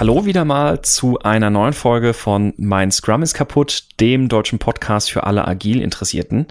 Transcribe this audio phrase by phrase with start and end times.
[0.00, 5.10] Hallo wieder mal zu einer neuen Folge von Mein Scrum ist kaputt, dem deutschen Podcast
[5.10, 6.46] für alle agil Interessierten.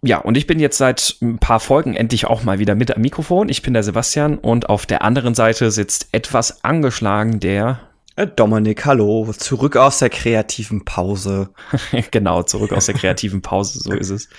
[0.00, 3.02] Ja, und ich bin jetzt seit ein paar Folgen endlich auch mal wieder mit am
[3.02, 3.50] Mikrofon.
[3.50, 7.80] Ich bin der Sebastian und auf der anderen Seite sitzt etwas angeschlagen der
[8.16, 11.50] äh, Dominik, hallo, zurück aus der kreativen Pause.
[12.10, 14.30] genau, zurück aus der kreativen Pause, so ist es.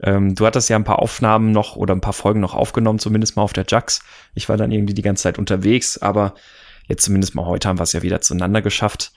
[0.00, 3.34] Ähm, du hattest ja ein paar Aufnahmen noch oder ein paar Folgen noch aufgenommen, zumindest
[3.34, 4.04] mal auf der Jax.
[4.34, 6.34] Ich war dann irgendwie die ganze Zeit unterwegs, aber
[6.90, 9.12] jetzt zumindest mal heute haben wir es ja wieder zueinander geschafft.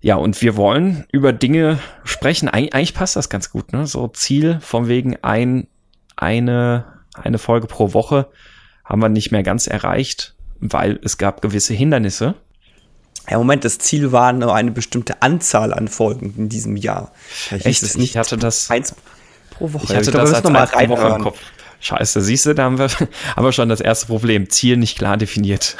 [0.00, 2.48] Ja, und wir wollen über Dinge sprechen.
[2.48, 3.86] Eig eigentlich passt das ganz gut, ne?
[3.86, 5.66] So Ziel von wegen ein,
[6.16, 8.28] eine, eine Folge pro Woche
[8.84, 12.34] haben wir nicht mehr ganz erreicht, weil es gab gewisse Hindernisse.
[13.28, 17.12] Ja, Moment, das Ziel war nur eine bestimmte Anzahl an Folgen in diesem Jahr.
[17.50, 17.82] Echt?
[17.82, 18.94] Es nicht ich hatte das eins
[19.50, 19.84] pro Woche.
[19.84, 21.38] Ich hatte ich glaub, das als noch mal Woche im Kopf.
[21.80, 22.88] Scheiße, siehst du, da haben wir
[23.36, 24.50] aber schon das erste Problem.
[24.50, 25.76] Ziel nicht klar definiert.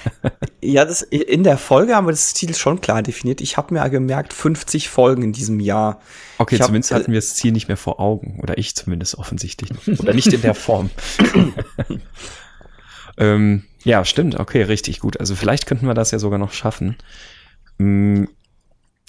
[0.60, 3.40] ja, das, in der Folge haben wir das Ziel schon klar definiert.
[3.40, 6.00] Ich habe mir gemerkt, 50 Folgen in diesem Jahr.
[6.36, 8.38] Okay, ich zumindest hab, hatten wir das Ziel nicht mehr vor Augen.
[8.42, 9.70] Oder ich zumindest offensichtlich.
[9.98, 10.90] Oder nicht in der Form.
[13.16, 14.38] ähm, ja, stimmt.
[14.38, 15.18] Okay, richtig gut.
[15.18, 16.96] Also vielleicht könnten wir das ja sogar noch schaffen.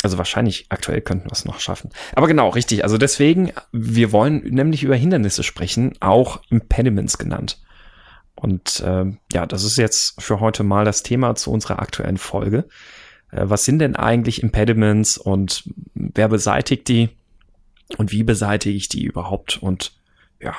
[0.04, 1.92] Also wahrscheinlich aktuell könnten wir es noch schaffen.
[2.16, 2.84] Aber genau, richtig.
[2.84, 7.62] Also deswegen, wir wollen nämlich über Hindernisse sprechen, auch Impediments genannt.
[8.36, 12.66] Und äh, ja, das ist jetzt für heute mal das Thema zu unserer aktuellen Folge.
[13.32, 17.10] Äh, was sind denn eigentlich Impediments und wer beseitigt die
[17.98, 19.62] und wie beseitige ich die überhaupt?
[19.62, 19.92] Und
[20.40, 20.56] ja.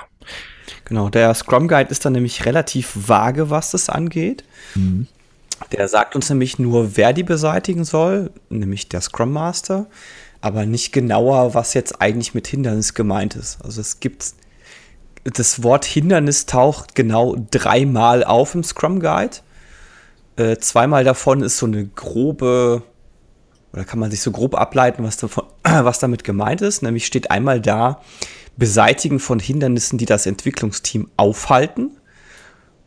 [0.84, 4.44] Genau, der Scrum Guide ist dann nämlich relativ vage, was das angeht.
[4.74, 5.08] Mhm.
[5.72, 9.86] Der sagt uns nämlich nur, wer die beseitigen soll, nämlich der Scrum Master,
[10.41, 13.58] aber nicht genauer, was jetzt eigentlich mit Hindernis gemeint ist.
[13.64, 14.34] Also es gibt
[15.25, 19.36] das Wort Hindernis taucht genau dreimal auf im Scrum Guide.
[20.36, 22.83] Äh, zweimal davon ist so eine grobe,
[23.73, 26.83] oder kann man sich so grob ableiten, was, davon, was damit gemeint ist.
[26.83, 28.01] Nämlich steht einmal da,
[28.57, 31.96] Beseitigen von Hindernissen, die das Entwicklungsteam aufhalten.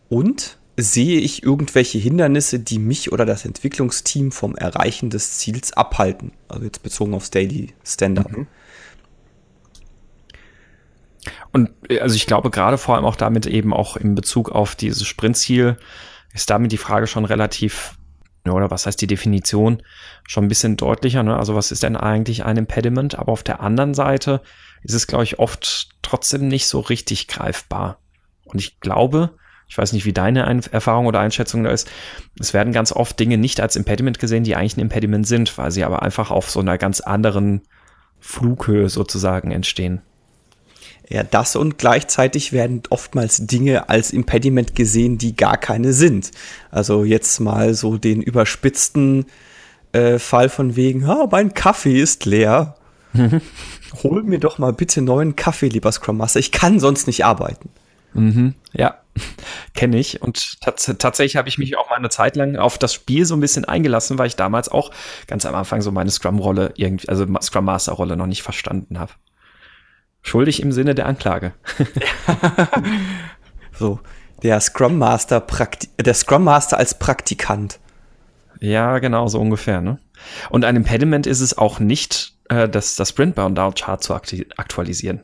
[0.10, 6.32] Und sehe ich irgendwelche Hindernisse, die mich oder das Entwicklungsteam vom Erreichen des Ziels abhalten?
[6.48, 8.32] Also jetzt bezogen aufs Daily Standard.
[8.32, 8.48] Mhm.
[11.52, 14.76] Und äh, also ich glaube gerade vor allem auch damit eben auch in Bezug auf
[14.76, 15.78] dieses Sprintziel
[16.34, 17.98] ist damit die Frage schon relativ
[18.46, 19.82] oder was heißt die Definition
[20.28, 21.24] schon ein bisschen deutlicher.
[21.24, 21.36] Ne?
[21.36, 23.18] Also was ist denn eigentlich ein Impediment?
[23.18, 24.42] Aber auf der anderen Seite
[24.84, 27.98] ist es, glaube ich, oft trotzdem nicht so richtig greifbar.
[28.44, 29.32] Und ich glaube,
[29.68, 31.90] ich weiß nicht, wie deine Ein Erfahrung oder Einschätzung da ist.
[32.40, 35.72] Es werden ganz oft Dinge nicht als Impediment gesehen, die eigentlich ein Impediment sind, weil
[35.72, 37.62] sie aber einfach auf so einer ganz anderen
[38.20, 40.02] Flughöhe sozusagen entstehen.
[41.08, 46.32] Ja, das und gleichzeitig werden oftmals Dinge als Impediment gesehen, die gar keine sind.
[46.72, 49.26] Also jetzt mal so den überspitzten
[49.92, 52.76] äh, Fall von wegen, ha, mein Kaffee ist leer.
[54.04, 56.40] Hol mir doch mal bitte neuen Kaffee, lieber Scrum Master.
[56.40, 57.70] Ich kann sonst nicht arbeiten.
[58.14, 58.98] Mhm, ja,
[59.74, 60.22] kenne ich.
[60.22, 63.36] Und tats tatsächlich habe ich mich auch mal eine Zeit lang auf das Spiel so
[63.36, 64.92] ein bisschen eingelassen, weil ich damals auch
[65.28, 69.14] ganz am Anfang so meine Scrum-Rolle irgendwie, also Scrum Master-Rolle noch nicht verstanden habe.
[70.22, 71.54] Schuldig im Sinne der Anklage.
[73.74, 74.00] so,
[74.42, 77.80] der Scrum Master, Prakti der Scrum Master als Praktikant.
[78.60, 80.00] Ja, genau, so ungefähr, ne?
[80.50, 85.22] Und ein Impediment ist es auch nicht, äh, das, das Sprint-Bound-Out-Chart zu aktualisieren.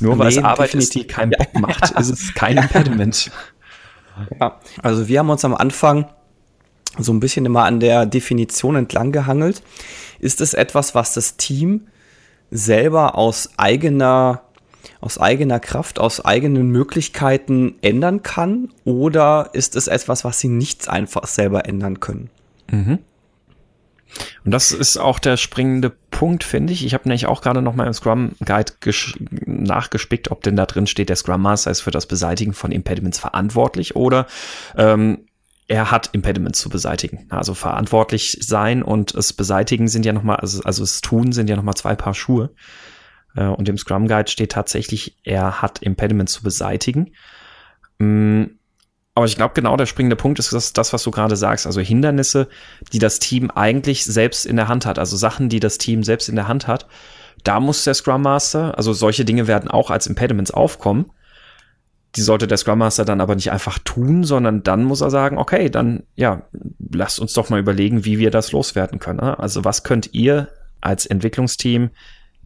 [0.00, 0.88] Nur weil nee, es Arbeit definitiv.
[0.88, 3.30] ist, die keinen Bock macht, ist es kein Impediment.
[4.40, 6.06] Ja, also wir haben uns am Anfang
[6.98, 9.62] so ein bisschen immer an der Definition entlang gehangelt.
[10.18, 11.88] Ist es etwas, was das Team
[12.50, 14.42] selber aus eigener,
[15.00, 18.70] aus eigener Kraft, aus eigenen Möglichkeiten ändern kann?
[18.84, 22.30] Oder ist es etwas, was sie nicht einfach selber ändern können?
[22.70, 22.98] Mhm.
[24.44, 26.84] Und das ist auch der springende Punkt, finde ich.
[26.84, 28.72] Ich habe nämlich auch gerade noch mal im Scrum Guide
[29.46, 33.18] nachgespickt, ob denn da drin steht, der Scrum Master ist für das Beseitigen von Impediments
[33.18, 34.26] verantwortlich oder
[34.76, 35.26] ähm,
[35.66, 37.26] er hat Impediments zu beseitigen.
[37.30, 41.48] Also verantwortlich sein und es beseitigen sind ja noch mal, also, also es tun sind
[41.48, 42.50] ja noch mal zwei Paar Schuhe.
[43.34, 47.14] Äh, und im Scrum Guide steht tatsächlich, er hat Impediments zu beseitigen.
[47.98, 48.44] Mm,
[49.14, 51.66] aber ich glaube, genau der springende Punkt ist das, das, was du gerade sagst.
[51.66, 52.48] Also Hindernisse,
[52.92, 54.98] die das Team eigentlich selbst in der Hand hat.
[54.98, 56.88] Also Sachen, die das Team selbst in der Hand hat.
[57.44, 61.12] Da muss der Scrum Master, also solche Dinge werden auch als Impediments aufkommen.
[62.16, 65.38] Die sollte der Scrum Master dann aber nicht einfach tun, sondern dann muss er sagen,
[65.38, 66.42] okay, dann, ja,
[66.92, 69.20] lasst uns doch mal überlegen, wie wir das loswerden können.
[69.20, 69.38] Ne?
[69.38, 70.48] Also was könnt ihr
[70.80, 71.90] als Entwicklungsteam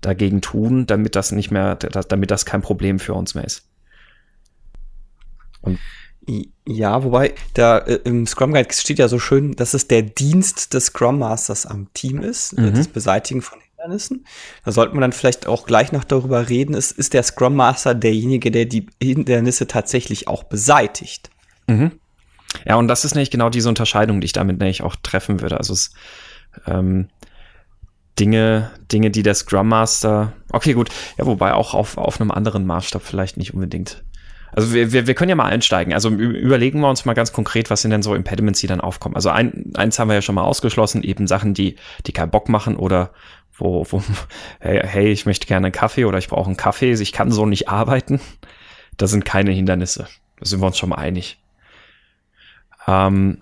[0.02, 3.68] dagegen tun, damit das nicht mehr, damit das kein Problem für uns mehr ist?
[5.60, 5.78] Und
[6.66, 10.74] Ja, wobei da äh, im Scrum Guide steht ja so schön, dass es der Dienst
[10.74, 12.74] des Scrum Masters am Team ist, äh, mhm.
[12.74, 14.26] das Beseitigen von Hindernissen.
[14.64, 17.94] Da sollte man dann vielleicht auch gleich noch darüber reden, ist, ist der Scrum Master
[17.94, 21.30] derjenige, der die Hindernisse tatsächlich auch beseitigt.
[21.66, 21.92] Mhm.
[22.66, 25.56] Ja, und das ist nämlich genau diese Unterscheidung, die ich damit nämlich auch treffen würde.
[25.58, 25.92] Also es
[26.66, 27.08] ähm,
[28.18, 32.66] Dinge, Dinge, die der Scrum Master, okay, gut, ja, wobei auch auf, auf einem anderen
[32.66, 34.02] Maßstab vielleicht nicht unbedingt.
[34.52, 35.92] Also wir, wir, wir können ja mal einsteigen.
[35.92, 39.14] Also überlegen wir uns mal ganz konkret, was sind denn so Impediments, die dann aufkommen.
[39.14, 42.48] Also ein, eins haben wir ja schon mal ausgeschlossen, eben Sachen, die, die keinen Bock
[42.48, 43.10] machen oder
[43.56, 44.02] wo, wo
[44.60, 47.46] hey, hey, ich möchte gerne einen Kaffee oder ich brauche einen Kaffee, ich kann so
[47.46, 48.20] nicht arbeiten.
[48.96, 50.08] Das sind keine Hindernisse.
[50.38, 51.38] Da sind wir uns schon mal einig.
[52.86, 53.38] Ähm,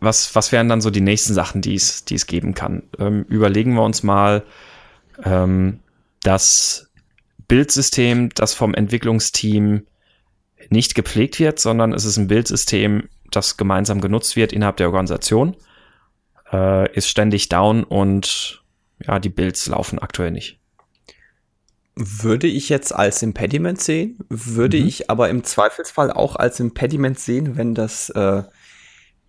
[0.00, 2.82] was, was wären dann so die nächsten Sachen, die es, die es geben kann?
[2.98, 4.44] Ähm, überlegen wir uns mal
[5.24, 5.80] ähm,
[6.22, 6.90] das
[7.48, 9.86] Bildsystem, das vom Entwicklungsteam
[10.70, 15.56] nicht gepflegt wird, sondern es ist ein Bildsystem, das gemeinsam genutzt wird innerhalb der Organisation,
[16.52, 18.62] äh, ist ständig down und
[19.04, 20.58] ja, die Builds laufen aktuell nicht.
[21.96, 24.86] Würde ich jetzt als Impediment sehen, würde mhm.
[24.86, 28.42] ich aber im Zweifelsfall auch als Impediment sehen, wenn das äh,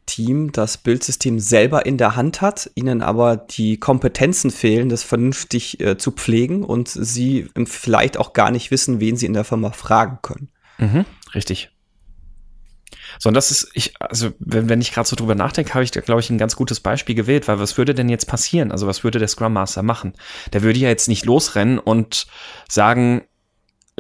[0.06, 5.80] Team das Bildsystem selber in der Hand hat, ihnen aber die Kompetenzen fehlen, das vernünftig
[5.80, 9.72] äh, zu pflegen und sie vielleicht auch gar nicht wissen, wen sie in der Firma
[9.72, 10.50] fragen können.
[10.78, 11.06] Mhm,
[11.36, 11.72] richtig.
[13.20, 15.92] So, und das ist, ich, also, wenn, wenn ich gerade so drüber nachdenke, habe ich,
[15.92, 18.72] glaube ich, ein ganz gutes Beispiel gewählt, weil was würde denn jetzt passieren?
[18.72, 20.14] Also, was würde der Scrum Master machen?
[20.54, 22.28] Der würde ja jetzt nicht losrennen und
[22.70, 23.24] sagen,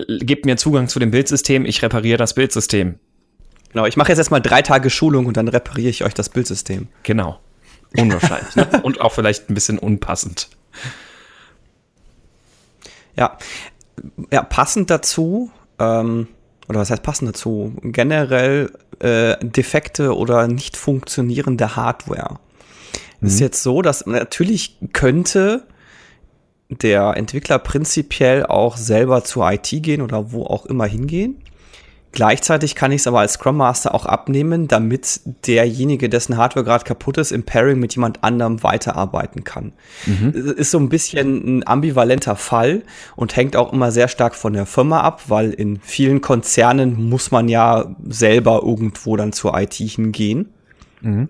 [0.07, 2.99] gib mir Zugang zu dem Bildsystem, ich repariere das Bildsystem.
[3.71, 6.87] Genau, ich mache jetzt erstmal drei Tage Schulung und dann repariere ich euch das Bildsystem.
[7.03, 7.39] Genau.
[7.97, 8.55] Unwahrscheinlich.
[8.55, 8.67] ne?
[8.83, 10.49] Und auch vielleicht ein bisschen unpassend.
[13.17, 13.37] Ja.
[14.31, 16.27] Ja, passend dazu, ähm,
[16.71, 17.73] oder was heißt passend dazu?
[17.83, 22.39] Generell äh, defekte oder nicht funktionierende Hardware.
[23.19, 23.27] Mhm.
[23.27, 25.63] Ist jetzt so, dass natürlich könnte
[26.69, 31.41] der Entwickler prinzipiell auch selber zur IT gehen oder wo auch immer hingehen.
[32.13, 36.83] Gleichzeitig kann ich es aber als Scrum Master auch abnehmen, damit derjenige, dessen Hardware gerade
[36.83, 39.71] kaputt ist, im Pairing mit jemand anderem weiterarbeiten kann.
[40.05, 40.31] Mhm.
[40.57, 42.83] Ist so ein bisschen ein ambivalenter Fall
[43.15, 47.31] und hängt auch immer sehr stark von der Firma ab, weil in vielen Konzernen muss
[47.31, 50.49] man ja selber irgendwo dann zur IT hingehen.
[50.99, 51.29] Mhm.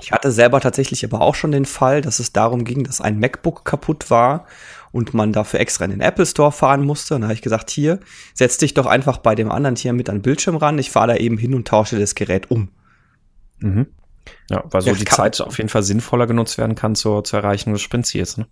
[0.00, 3.18] Ich hatte selber tatsächlich aber auch schon den Fall, dass es darum ging, dass ein
[3.18, 4.46] MacBook kaputt war
[4.92, 7.14] und man dafür extra in den Apple Store fahren musste.
[7.14, 8.00] Und da habe ich gesagt, hier,
[8.34, 10.78] setz dich doch einfach bei dem anderen Tier mit an den Bildschirm ran.
[10.78, 12.68] Ich fahre da eben hin und tausche das Gerät um.
[13.60, 13.86] Mhm.
[14.50, 17.40] Ja, weil so ja, die Zeit auf jeden Fall sinnvoller genutzt werden kann zur, zur
[17.40, 18.36] Erreichung des Sprintziels.
[18.36, 18.46] Ne?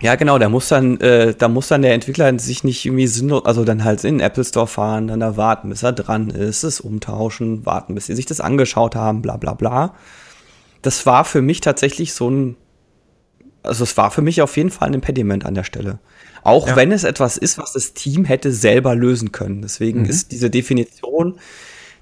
[0.00, 3.46] Ja, genau, da muss dann, äh, da muss dann der Entwickler sich nicht irgendwie sinnlos,
[3.46, 6.64] also dann halt in den Apple Store fahren, dann da warten, bis er dran ist,
[6.64, 9.94] es umtauschen, warten, bis sie sich das angeschaut haben, bla bla bla.
[10.82, 12.56] Das war für mich tatsächlich so ein
[13.66, 15.98] also es war für mich auf jeden Fall ein Impediment an der Stelle.
[16.42, 16.76] Auch ja.
[16.76, 19.62] wenn es etwas ist, was das Team hätte selber lösen können.
[19.62, 20.10] Deswegen mhm.
[20.10, 21.38] ist diese Definition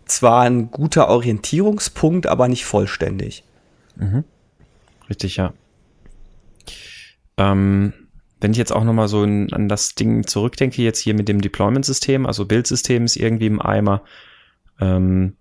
[0.05, 3.44] zwar ein guter Orientierungspunkt, aber nicht vollständig.
[3.96, 4.25] Mhm.
[5.08, 5.55] Richtig, ja.
[7.37, 7.93] Ähm,
[8.40, 11.28] wenn ich jetzt auch noch mal so in, an das Ding zurückdenke, jetzt hier mit
[11.28, 14.02] dem Deployment-System, also Bildsystem ist irgendwie im Eimer.
[14.80, 15.37] Ähm,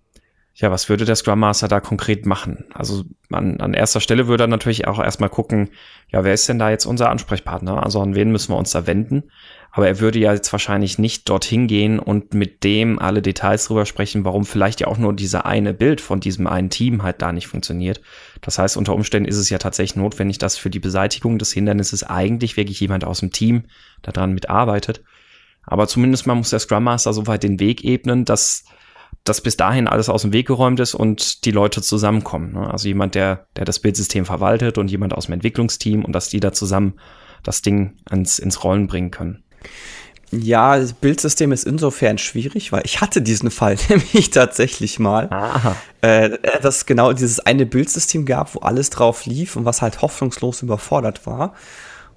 [0.56, 2.64] ja, was würde der Scrum Master da konkret machen?
[2.72, 5.70] Also an, an erster Stelle würde er natürlich auch erstmal gucken,
[6.12, 7.82] ja, wer ist denn da jetzt unser Ansprechpartner?
[7.82, 9.24] Also an wen müssen wir uns da wenden?
[9.72, 13.84] Aber er würde ja jetzt wahrscheinlich nicht dorthin gehen und mit dem alle Details drüber
[13.84, 17.32] sprechen, warum vielleicht ja auch nur dieser eine Bild von diesem einen Team halt da
[17.32, 18.00] nicht funktioniert.
[18.40, 22.04] Das heißt, unter Umständen ist es ja tatsächlich notwendig, dass für die Beseitigung des Hindernisses
[22.04, 23.64] eigentlich wirklich jemand aus dem Team
[24.02, 25.02] daran mitarbeitet.
[25.66, 28.64] Aber zumindest mal muss der Scrum Master so weit den Weg ebnen, dass
[29.24, 32.52] dass bis dahin alles aus dem Weg geräumt ist und die Leute zusammenkommen.
[32.52, 32.70] Ne?
[32.70, 36.40] Also jemand, der, der das Bildsystem verwaltet und jemand aus dem Entwicklungsteam und dass die
[36.40, 36.94] da zusammen
[37.42, 39.42] das Ding ans, ins Rollen bringen können.
[40.30, 45.76] Ja, das Bildsystem ist insofern schwierig, weil ich hatte diesen Fall nämlich tatsächlich mal, Aha.
[46.02, 50.60] Äh, dass genau dieses eine Bildsystem gab, wo alles drauf lief und was halt hoffnungslos
[50.60, 51.54] überfordert war.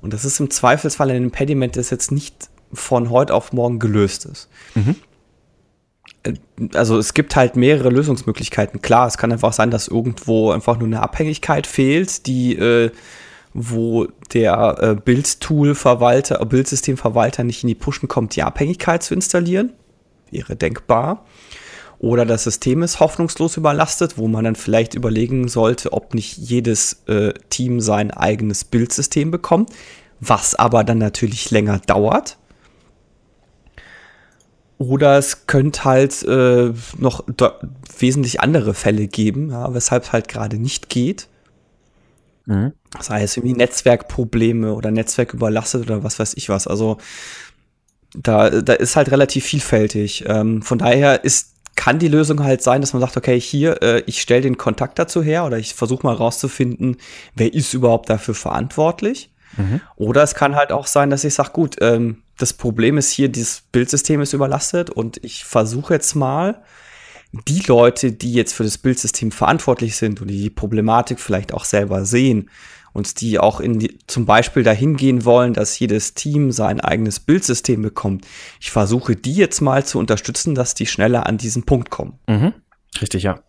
[0.01, 4.25] Und das ist im Zweifelsfall ein Impediment, das jetzt nicht von heute auf morgen gelöst
[4.25, 4.49] ist.
[4.75, 4.95] Mhm
[6.73, 8.81] also es gibt halt mehrere Lösungsmöglichkeiten.
[8.81, 12.91] Klar, es kann einfach sein, dass irgendwo einfach nur eine Abhängigkeit fehlt, die äh,
[13.53, 19.73] wo der äh, Bildtool-Verwalter, Bildsystemverwalter nicht in die Pushen kommt, die Abhängigkeit zu installieren.
[20.29, 21.25] Wäre denkbar.
[21.99, 27.01] Oder das System ist hoffnungslos überlastet, wo man dann vielleicht überlegen sollte, ob nicht jedes
[27.07, 29.71] äh, Team sein eigenes Bildsystem bekommt,
[30.19, 32.37] was aber dann natürlich länger dauert
[34.77, 37.23] Oder es könnte halt äh, noch
[37.97, 41.27] wesentlich andere Fälle geben, ja, weshalb es halt gerade nicht geht.
[42.45, 42.73] Mhm.
[42.99, 46.67] Sei es irgendwie Netzwerkprobleme oder Netzwerk überlastet oder was weiß ich was.
[46.67, 46.97] Also
[48.13, 50.25] da, da ist halt relativ vielfältig.
[50.27, 54.03] Ähm, von daher ist, kann die Lösung halt sein, dass man sagt, okay, hier, äh,
[54.05, 56.97] ich stelle den Kontakt dazu her oder ich versuche mal rauszufinden,
[57.35, 59.29] wer ist überhaupt dafür verantwortlich.
[59.57, 59.81] Mhm.
[59.95, 63.29] Oder es kann halt auch sein, dass ich sage, gut, ähm, das Problem ist hier,
[63.29, 66.61] dieses Bildsystem ist überlastet und ich versuche jetzt mal,
[67.47, 71.65] die Leute, die jetzt für das Bildsystem verantwortlich sind und die die Problematik vielleicht auch
[71.65, 72.49] selber sehen
[72.93, 77.19] und die auch in die, zum Beispiel dahin gehen wollen, dass jedes Team sein eigenes
[77.19, 78.25] Bildsystem bekommt.
[78.59, 82.17] Ich versuche die jetzt mal zu unterstützen, dass die schneller an diesen Punkt kommen.
[82.27, 82.53] Mhm.
[83.01, 83.39] Richtig, ja.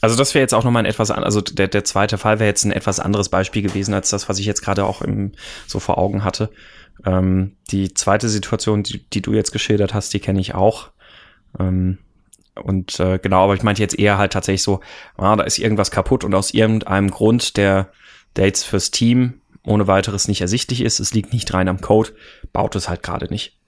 [0.00, 2.64] Also das wäre jetzt auch nochmal ein etwas, also der, der zweite Fall wäre jetzt
[2.64, 5.32] ein etwas anderes Beispiel gewesen als das, was ich jetzt gerade auch im,
[5.66, 6.50] so vor Augen hatte.
[7.06, 10.90] Ähm, die zweite Situation, die, die du jetzt geschildert hast, die kenne ich auch.
[11.58, 11.98] Ähm,
[12.54, 14.80] und äh, genau, aber ich meinte jetzt eher halt tatsächlich so,
[15.16, 17.90] ah, da ist irgendwas kaputt und aus irgendeinem Grund, der,
[18.36, 22.10] der jetzt fürs Team ohne weiteres nicht ersichtlich ist, es liegt nicht rein am Code,
[22.52, 23.58] baut es halt gerade nicht.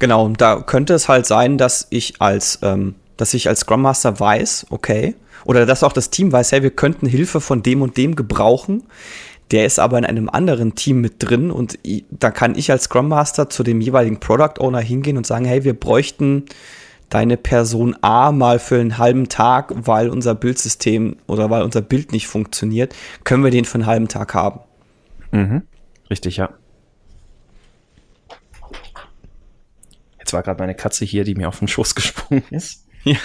[0.00, 3.82] Genau, und da könnte es halt sein, dass ich als, ähm, dass ich als Scrum
[3.82, 7.82] Master weiß, okay, oder dass auch das Team weiß, hey, wir könnten Hilfe von dem
[7.82, 8.84] und dem gebrauchen.
[9.50, 11.78] Der ist aber in einem anderen Team mit drin und
[12.10, 15.64] da kann ich als Scrum Master zu dem jeweiligen Product Owner hingehen und sagen, hey,
[15.64, 16.44] wir bräuchten
[17.08, 22.12] deine Person A mal für einen halben Tag, weil unser Bildsystem oder weil unser Bild
[22.12, 22.94] nicht funktioniert,
[23.24, 24.60] können wir den für einen halben Tag haben.
[25.30, 25.62] Mhm.
[26.10, 26.50] Richtig, ja.
[30.18, 32.87] Jetzt war gerade meine Katze hier, die mir auf den Schoß gesprungen ist.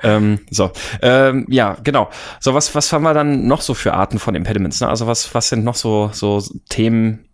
[0.00, 0.70] Ähm, so,
[1.02, 2.08] ähm, ja, genau.
[2.38, 4.80] So, was, was haben wir dann noch so für Arten von Impediments?
[4.80, 4.88] Ne?
[4.88, 7.28] Also was, was sind noch so, so Themen,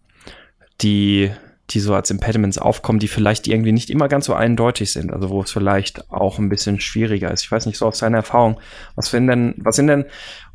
[0.80, 1.30] die
[1.70, 5.30] die so als Impediments aufkommen, die vielleicht irgendwie nicht immer ganz so eindeutig sind, also
[5.30, 7.42] wo es vielleicht auch ein bisschen schwieriger ist.
[7.42, 8.60] Ich weiß nicht so aus deiner Erfahrung,
[8.96, 10.04] was sind denn, was sind denn,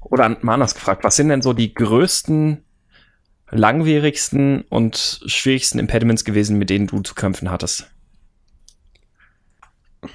[0.01, 2.63] oder mal anders gefragt, was sind denn so die größten,
[3.49, 7.89] langwierigsten und schwierigsten Impediments gewesen, mit denen du zu kämpfen hattest?
[10.03, 10.07] Äh,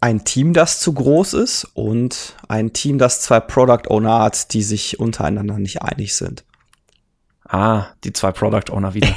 [0.00, 4.62] ein Team, das zu groß ist und ein Team, das zwei Product Owner hat, die
[4.62, 6.44] sich untereinander nicht einig sind.
[7.48, 9.08] Ah, die zwei Product Owner wieder.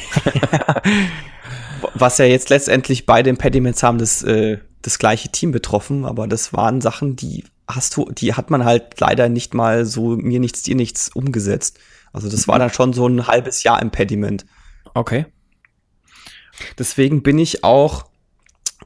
[1.93, 6.53] Was ja jetzt letztendlich beide Impediments haben das, äh, das gleiche Team betroffen, aber das
[6.53, 10.63] waren Sachen, die hast du, die hat man halt leider nicht mal so mir nichts,
[10.63, 11.79] dir nichts umgesetzt.
[12.13, 12.59] Also das war mhm.
[12.59, 14.45] dann schon so ein halbes Jahr Impediment.
[14.93, 15.25] Okay.
[16.77, 18.08] Deswegen bin ich auch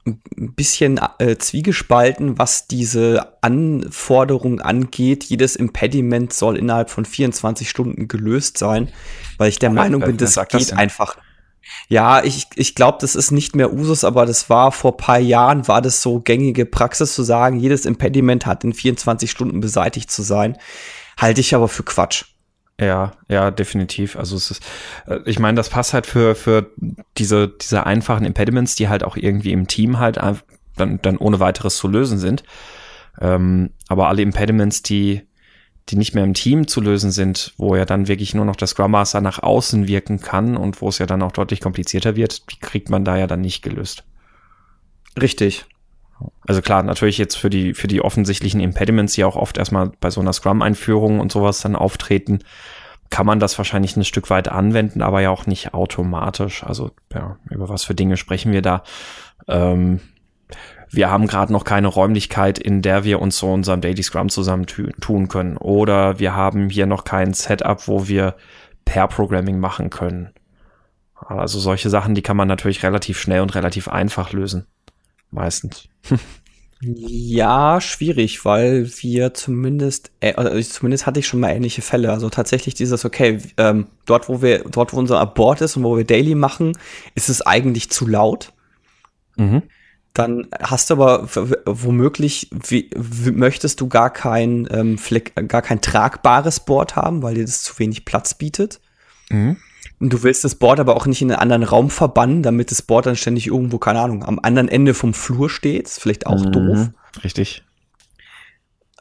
[0.06, 5.24] ein bisschen äh, zwiegespalten, was diese Anforderung angeht.
[5.24, 8.92] Jedes Impediment soll innerhalb von 24 Stunden gelöst sein,
[9.38, 11.18] weil ich der ja, Meinung bin, das geht das einfach.
[11.88, 15.68] Ja, ich, ich glaube, das ist nicht mehr Usus, aber das war vor paar Jahren,
[15.70, 20.22] war das so gängige Praxis zu sagen, jedes Impediment hat in 24 Stunden beseitigt zu
[20.22, 20.58] sein.
[21.18, 22.26] Halte ich aber für Quatsch.
[22.80, 24.16] Ja, ja, definitiv.
[24.16, 24.64] Also es ist,
[25.08, 26.72] äh, ich meine, das passt halt für, für
[27.18, 30.18] diese, diese einfachen Impediments, die halt auch irgendwie im Team halt
[30.76, 32.44] dann, dann ohne weiteres zu lösen sind.
[33.22, 35.22] Ähm, aber alle Impediments, die,
[35.90, 38.68] die nicht mehr im Team zu lösen sind, wo ja dann wirklich nur noch der
[38.68, 42.52] Scrum Master nach außen wirken kann und wo es ja dann auch deutlich komplizierter wird,
[42.52, 44.04] die kriegt man da ja dann nicht gelöst.
[45.22, 45.66] Richtig.
[46.46, 50.10] Also klar, natürlich jetzt für die, für die offensichtlichen Impediments, die auch oft erstmal bei
[50.10, 52.40] so einer Scrum-Einführung und sowas dann auftreten,
[53.10, 56.64] kann man das wahrscheinlich ein Stück weit anwenden, aber ja auch nicht automatisch.
[56.64, 58.84] Also ja, über was für Dinge sprechen wir da?
[59.48, 60.00] Ähm,
[60.90, 64.66] wir haben gerade noch keine Räumlichkeit, in der wir uns so unserem Daily Scrum zusammen
[64.68, 65.58] tun können.
[65.58, 68.36] Oder wir haben hier noch kein Setup, wo wir
[68.86, 70.32] Pair-Programming machen können.
[71.16, 74.68] Also solche Sachen, die kann man natürlich relativ schnell und relativ einfach lösen
[75.34, 75.90] meistens.
[76.86, 82.12] Ja, schwierig, weil wir zumindest, äh, also zumindest hatte ich schon mal ähnliche Fälle.
[82.12, 85.96] Also tatsächlich dieses, okay, ähm, dort wo wir, dort wo unser Abort ist und wo
[85.96, 86.78] wir Daily machen,
[87.16, 88.52] ist es eigentlich zu laut.
[89.38, 89.64] Mhm.
[90.14, 91.30] Dann hast du aber
[91.66, 92.90] womöglich, wie,
[93.32, 97.80] möchtest du gar kein, ähm, Fleck, gar kein tragbares Board haben, weil dir das zu
[97.80, 98.82] wenig Platz bietet.
[99.30, 99.56] Mhm.
[100.04, 102.82] Und du willst das Board aber auch nicht in einen anderen Raum verbannen, damit das
[102.82, 105.88] Board dann ständig irgendwo, keine Ahnung, am anderen Ende vom Flur steht.
[105.88, 106.90] Ist vielleicht auch mhm, doof.
[107.24, 107.64] Richtig.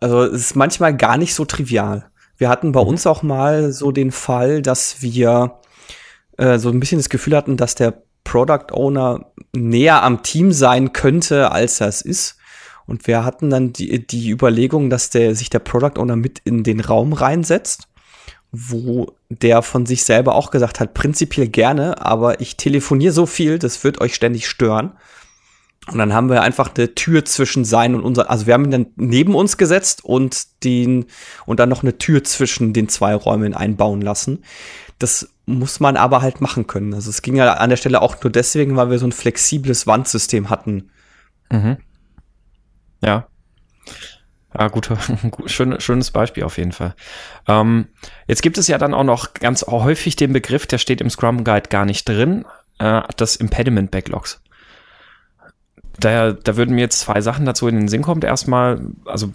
[0.00, 2.08] Also es ist manchmal gar nicht so trivial.
[2.36, 2.86] Wir hatten bei mhm.
[2.86, 5.58] uns auch mal so den Fall, dass wir
[6.38, 10.92] äh, so ein bisschen das Gefühl hatten, dass der Product Owner näher am Team sein
[10.92, 12.36] könnte, als er es ist.
[12.86, 16.62] Und wir hatten dann die, die Überlegung, dass der, sich der Product Owner mit in
[16.62, 17.88] den Raum reinsetzt
[18.52, 23.58] wo der von sich selber auch gesagt hat, prinzipiell gerne, aber ich telefoniere so viel,
[23.58, 24.92] das wird euch ständig stören.
[25.90, 28.70] Und dann haben wir einfach eine Tür zwischen sein und unser, also wir haben ihn
[28.70, 31.06] dann neben uns gesetzt und den,
[31.44, 34.44] und dann noch eine Tür zwischen den zwei Räumen einbauen lassen.
[35.00, 36.94] Das muss man aber halt machen können.
[36.94, 39.86] Also es ging ja an der Stelle auch nur deswegen, weil wir so ein flexibles
[39.88, 40.90] Wandsystem hatten.
[41.50, 41.78] Mhm.
[43.02, 43.26] Ja.
[44.58, 44.90] Ja, gut,
[45.46, 46.94] schön, schönes Beispiel auf jeden Fall.
[47.48, 47.88] Ähm,
[48.26, 51.44] jetzt gibt es ja dann auch noch ganz häufig den Begriff, der steht im Scrum
[51.44, 52.44] Guide gar nicht drin,
[52.78, 54.42] äh, das Impediment Backlogs.
[55.98, 58.22] Da, da würden mir jetzt zwei Sachen dazu in den Sinn kommen.
[58.22, 59.32] Erstmal, also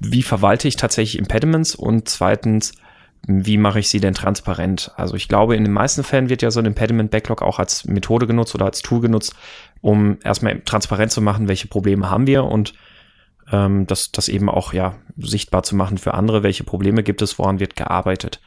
[0.00, 2.72] wie verwalte ich tatsächlich Impediments und zweitens,
[3.26, 4.92] wie mache ich sie denn transparent?
[4.96, 7.84] Also ich glaube, in den meisten Fällen wird ja so ein Impediment Backlog auch als
[7.84, 9.34] Methode genutzt oder als Tool genutzt,
[9.80, 12.74] um erstmal transparent zu machen, welche Probleme haben wir und
[13.52, 17.38] ähm, das, das eben auch ja sichtbar zu machen für andere, welche Probleme gibt es,
[17.38, 18.40] woran wird gearbeitet.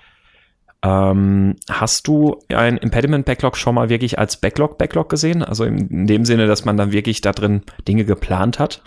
[0.82, 5.44] Ähm, hast du ein Impediment Backlog schon mal wirklich als Backlog Backlog gesehen?
[5.44, 8.82] Also in, in dem Sinne, dass man dann wirklich da drin Dinge geplant hat?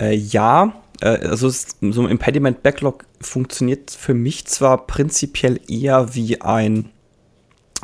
[0.00, 6.40] Äh, ja, äh, also so ein Impediment Backlog funktioniert für mich zwar prinzipiell eher wie
[6.40, 6.90] ein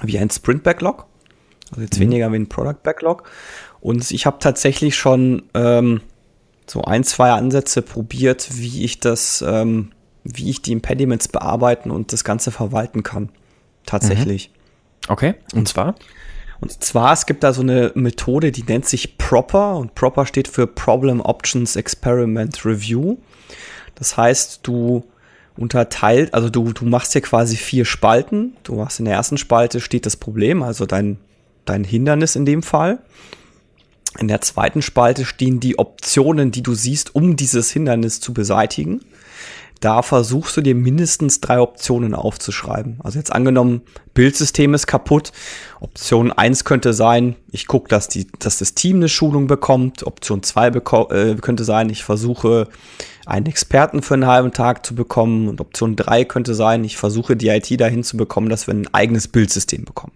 [0.01, 1.07] wie ein Sprint Backlog,
[1.71, 2.05] also jetzt mhm.
[2.05, 3.29] weniger wie ein Product Backlog.
[3.83, 6.01] Und ich habe tatsächlich schon ähm,
[6.67, 9.93] so ein, zwei Ansätze probiert, wie ich das ähm,
[10.25, 13.31] wie ich die Impediments bearbeiten und das Ganze verwalten kann.
[13.87, 14.51] Tatsächlich.
[14.51, 15.13] Mhm.
[15.13, 15.97] Okay, und zwar?
[16.61, 20.47] Und zwar, es gibt da so eine Methode, die nennt sich Proper und Proper steht
[20.47, 23.17] für Problem Options Experiment Review.
[23.97, 25.05] Das heißt, du
[25.57, 28.57] unterteilt, also du, du machst hier quasi vier Spalten.
[28.63, 31.19] Du machst in der ersten Spalte steht das Problem, also dein,
[31.65, 33.01] dein Hindernis in dem Fall.
[34.19, 39.01] In der zweiten Spalte stehen die Optionen, die du siehst, um dieses Hindernis zu beseitigen
[39.83, 43.01] da versuchst du dir mindestens drei Optionen aufzuschreiben.
[43.03, 43.83] Also jetzt angenommen,
[44.15, 45.33] Bildsystem ist kaputt.
[45.81, 50.07] Option eins könnte sein, ich gucke, dass, die, dass das Team eine Schulung bekommt.
[50.07, 52.69] Option zwei äh, könnte sein, ich versuche
[53.27, 55.49] einen Experten für einen halben Tag zu bekommen.
[55.49, 58.95] Und Option drei könnte sein, ich versuche die IT dahin zu bekommen, dass wir ein
[58.95, 60.13] eigenes Bildsystem bekommen.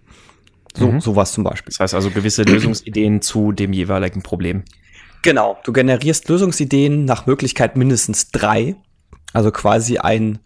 [0.77, 1.01] So, mhm.
[1.01, 1.71] sowas zum Beispiel.
[1.71, 4.63] Das heißt also gewisse Lösungsideen zu dem jeweiligen Problem.
[5.23, 8.75] Genau, du generierst Lösungsideen nach Möglichkeit mindestens drei
[9.33, 10.39] also quasi ein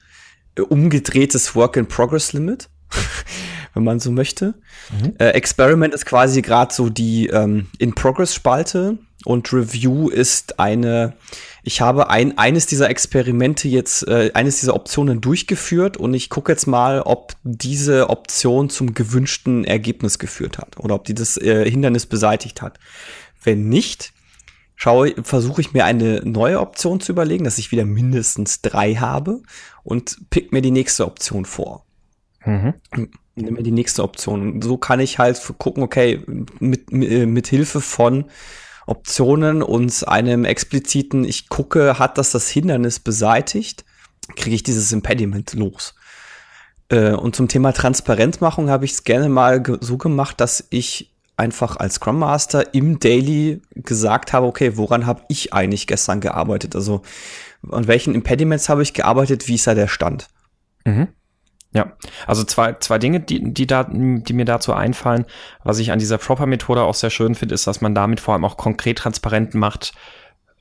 [0.55, 2.69] äh, umgedrehtes Work-in-Progress-Limit,
[3.73, 4.53] wenn man so möchte.
[4.91, 5.13] Mhm.
[5.19, 11.13] Äh, Experiment ist quasi gerade so die ähm, In-Progress-Spalte und Review ist eine,
[11.63, 16.51] ich habe ein, eines dieser Experimente jetzt, äh, eines dieser Optionen durchgeführt und ich gucke
[16.51, 21.69] jetzt mal, ob diese Option zum gewünschten Ergebnis geführt hat oder ob die das äh,
[21.69, 22.79] Hindernis beseitigt hat.
[23.43, 24.11] Wenn nicht,
[24.75, 29.41] schaue, versuche ich mir eine neue Option zu überlegen, dass ich wieder mindestens drei habe
[29.83, 31.85] und pick mir die nächste Option vor.
[32.43, 32.73] Mhm.
[33.49, 34.41] Mir die nächste Option.
[34.41, 36.21] Und so kann ich halt gucken, okay,
[36.59, 38.25] mit, mit, mit Hilfe von
[38.87, 43.85] Optionen und einem expliziten, ich gucke, hat das das Hindernis beseitigt,
[44.35, 45.95] kriege ich dieses Impediment los.
[46.89, 51.77] Äh, und zum Thema Transparentmachung habe ich es gerne mal so gemacht, dass ich einfach
[51.77, 56.75] als Scrum Master im Daily gesagt habe, okay, woran habe ich eigentlich gestern gearbeitet?
[56.75, 57.01] Also
[57.69, 59.47] an welchen Impediments habe ich gearbeitet?
[59.47, 60.27] Wie ist da der Stand?
[60.85, 61.07] Mhm.
[61.73, 61.93] Ja,
[62.27, 65.25] also zwei, zwei Dinge, die, die, da, die mir dazu einfallen.
[65.63, 68.43] Was ich an dieser Proper-Methode auch sehr schön finde, ist, dass man damit vor allem
[68.43, 69.93] auch konkret transparent macht,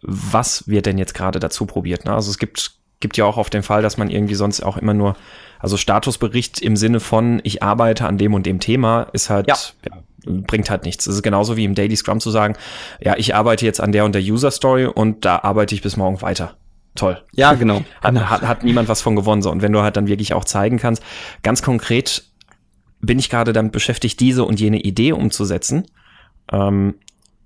[0.03, 2.05] was wird denn jetzt gerade dazu probiert.
[2.05, 2.15] Ne?
[2.15, 4.95] Also es gibt, gibt ja auch auf den Fall, dass man irgendwie sonst auch immer
[4.95, 5.17] nur,
[5.59, 9.57] also Statusbericht im Sinne von, ich arbeite an dem und dem Thema, ist halt ja.
[9.91, 11.07] Ja, bringt halt nichts.
[11.07, 12.55] Es ist genauso wie im Daily Scrum zu sagen,
[13.01, 15.97] ja, ich arbeite jetzt an der und der User Story und da arbeite ich bis
[15.97, 16.57] morgen weiter.
[17.01, 17.23] Toll.
[17.33, 17.83] Ja, genau.
[18.03, 19.41] Hat, hat, hat niemand was von gewonnen.
[19.41, 19.51] So.
[19.51, 21.03] Und wenn du halt dann wirklich auch zeigen kannst,
[21.43, 22.25] ganz konkret
[23.01, 25.87] bin ich gerade damit beschäftigt, diese und jene Idee umzusetzen.
[26.53, 26.97] Ähm,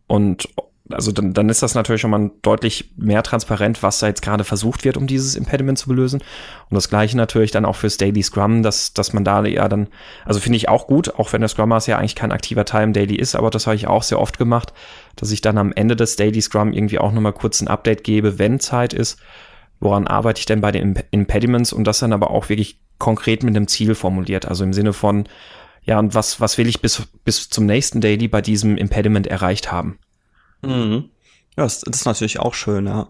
[0.09, 0.49] und
[0.91, 4.45] also dann, dann ist das natürlich schon mal deutlich mehr transparent, was da jetzt gerade
[4.45, 6.21] versucht wird, um dieses Impediment zu lösen.
[6.69, 9.89] Und das gleiche natürlich dann auch fürs Daily Scrum, dass, dass man da ja dann,
[10.27, 12.85] also finde ich auch gut, auch wenn der Scrum Master ja eigentlich kein aktiver Teil
[12.85, 14.75] im Daily ist, aber das habe ich auch sehr oft gemacht,
[15.17, 18.39] dass ich dann am Ende des Daily Scrum irgendwie auch nochmal kurz ein Update gebe,
[18.39, 19.19] wenn Zeit ist,
[19.81, 23.57] woran arbeite ich denn bei den Impediments und das dann aber auch wirklich konkret mit
[23.57, 25.25] einem Ziel formuliert, also im Sinne von,
[25.83, 29.73] ja, und was, was will ich bis, bis zum nächsten Daily bei diesem Impediment erreicht
[29.73, 29.99] haben?
[30.69, 31.11] Mhm.
[31.57, 33.09] Ja, das, das, ist natürlich auch schön, ja.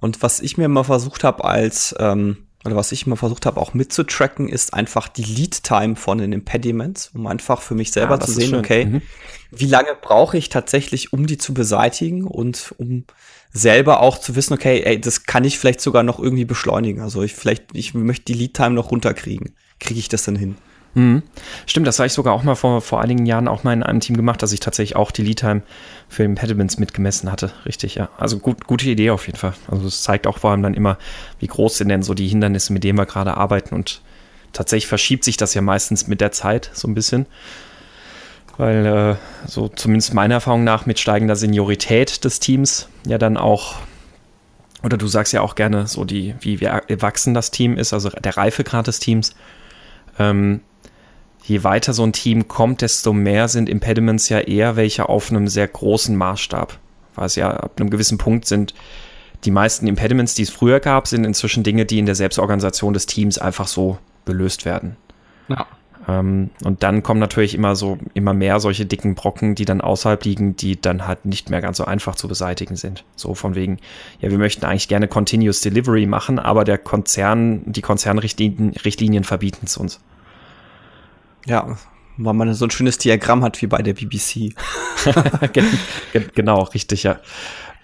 [0.00, 3.60] Und was ich mir mal versucht habe als, ähm, oder was ich mal versucht habe
[3.60, 8.20] auch mitzutracken, ist einfach die Lead-Time von den Impediments, um einfach für mich selber ja,
[8.20, 9.02] zu sehen, okay, mhm.
[9.50, 13.04] wie lange brauche ich tatsächlich, um die zu beseitigen und um
[13.50, 17.00] selber auch zu wissen, okay, ey, das kann ich vielleicht sogar noch irgendwie beschleunigen.
[17.00, 19.54] Also ich vielleicht, ich möchte die Lead-Time noch runterkriegen.
[19.80, 20.56] Kriege ich das dann hin?
[20.96, 21.22] Mhm.
[21.66, 24.00] Stimmt, das habe ich sogar auch mal vor, vor einigen Jahren auch mal in einem
[24.00, 25.60] Team gemacht, dass ich tatsächlich auch die Lead-Time
[26.08, 27.52] für Impediments mitgemessen hatte.
[27.66, 28.08] Richtig, ja.
[28.16, 29.52] Also gut, gute Idee auf jeden Fall.
[29.70, 30.96] Also es zeigt auch vor allem dann immer,
[31.38, 33.74] wie groß sind denn so die Hindernisse, mit denen wir gerade arbeiten.
[33.74, 34.00] Und
[34.54, 37.26] tatsächlich verschiebt sich das ja meistens mit der Zeit so ein bisschen.
[38.56, 43.74] Weil äh, so zumindest meiner Erfahrung nach mit steigender Seniorität des Teams ja dann auch
[44.82, 48.08] oder du sagst ja auch gerne so die, wie, wie erwachsen das Team ist, also
[48.08, 49.34] der Reifegrad des Teams.
[50.18, 50.60] Ähm,
[51.46, 55.48] je weiter so ein Team kommt, desto mehr sind Impediments ja eher welche auf einem
[55.48, 56.78] sehr großen Maßstab.
[57.14, 58.74] Weil es ja ab einem gewissen Punkt sind
[59.44, 63.06] die meisten Impediments, die es früher gab, sind inzwischen Dinge, die in der Selbstorganisation des
[63.06, 64.96] Teams einfach so gelöst werden.
[65.48, 65.66] Ja.
[66.08, 70.24] Ähm, und dann kommen natürlich immer so, immer mehr solche dicken Brocken, die dann außerhalb
[70.24, 73.04] liegen, die dann halt nicht mehr ganz so einfach zu beseitigen sind.
[73.14, 73.78] So von wegen,
[74.20, 79.66] ja, wir möchten eigentlich gerne Continuous Delivery machen, aber der Konzern, die Konzernrichtlinien Richtlinien verbieten
[79.66, 80.00] es uns.
[81.46, 81.76] Ja,
[82.18, 84.54] weil man so ein schönes Diagramm hat wie bei der BBC.
[86.34, 87.20] genau, richtig, ja.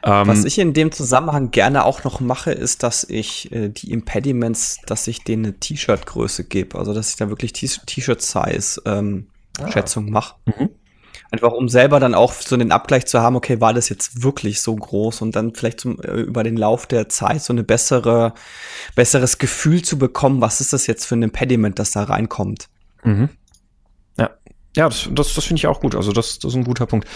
[0.05, 3.92] Ähm, Was ich in dem Zusammenhang gerne auch noch mache, ist, dass ich äh, die
[3.92, 6.79] Impediments, dass ich denen eine T-Shirt-Größe gebe.
[6.79, 9.29] Also, dass ich da wirklich T-Shirt-Size ähm,
[9.61, 10.01] ah.
[10.01, 10.35] Mache.
[10.46, 10.70] Mhm.
[11.31, 14.61] Einfach um selber dann auch so den Abgleich zu haben, okay, war das jetzt wirklich
[14.61, 18.35] so groß und dann vielleicht zum, äh, über den Lauf der Zeit so eine bessere,
[18.96, 22.68] besseres Gefühl zu bekommen, was ist das jetzt für ein Impediment, das da reinkommt.
[23.05, 23.31] Mhm.
[24.74, 25.94] Ja, das, das, das finde ich auch gut.
[25.94, 27.06] Also das, das ist ein guter Punkt.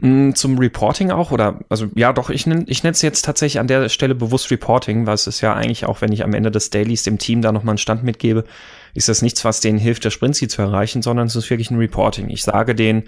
[0.00, 3.68] Mm, zum Reporting auch, oder, also ja, doch, ich nenne ich es jetzt tatsächlich an
[3.68, 6.70] der Stelle bewusst Reporting, weil es ist ja eigentlich auch, wenn ich am Ende des
[6.70, 8.44] Dailies dem Team da nochmal einen Stand mitgebe,
[8.94, 11.78] ist das nichts, was denen hilft, das Sprintziel zu erreichen, sondern es ist wirklich ein
[11.78, 12.28] Reporting.
[12.28, 13.04] Ich sage denen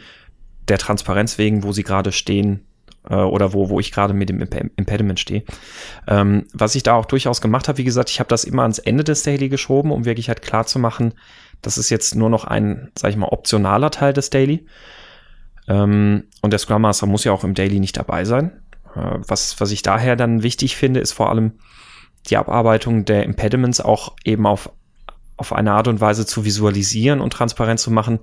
[0.68, 2.68] der Transparenz wegen, wo sie gerade stehen,
[3.08, 5.42] äh, oder wo, wo ich gerade mit dem Impediment stehe.
[6.06, 8.78] Ähm, was ich da auch durchaus gemacht habe, wie gesagt, ich habe das immer ans
[8.78, 11.14] Ende des Daily geschoben, um wirklich halt klar zu machen,
[11.62, 14.66] das ist jetzt nur noch ein, sag ich mal, optionaler Teil des Daily.
[15.68, 18.62] Ähm, und der Scrum Master muss ja auch im Daily nicht dabei sein.
[18.94, 21.52] Äh, was, was ich daher dann wichtig finde, ist vor allem
[22.28, 24.70] die Abarbeitung der Impediments auch eben auf,
[25.36, 28.20] auf eine Art und Weise zu visualisieren und transparent zu machen,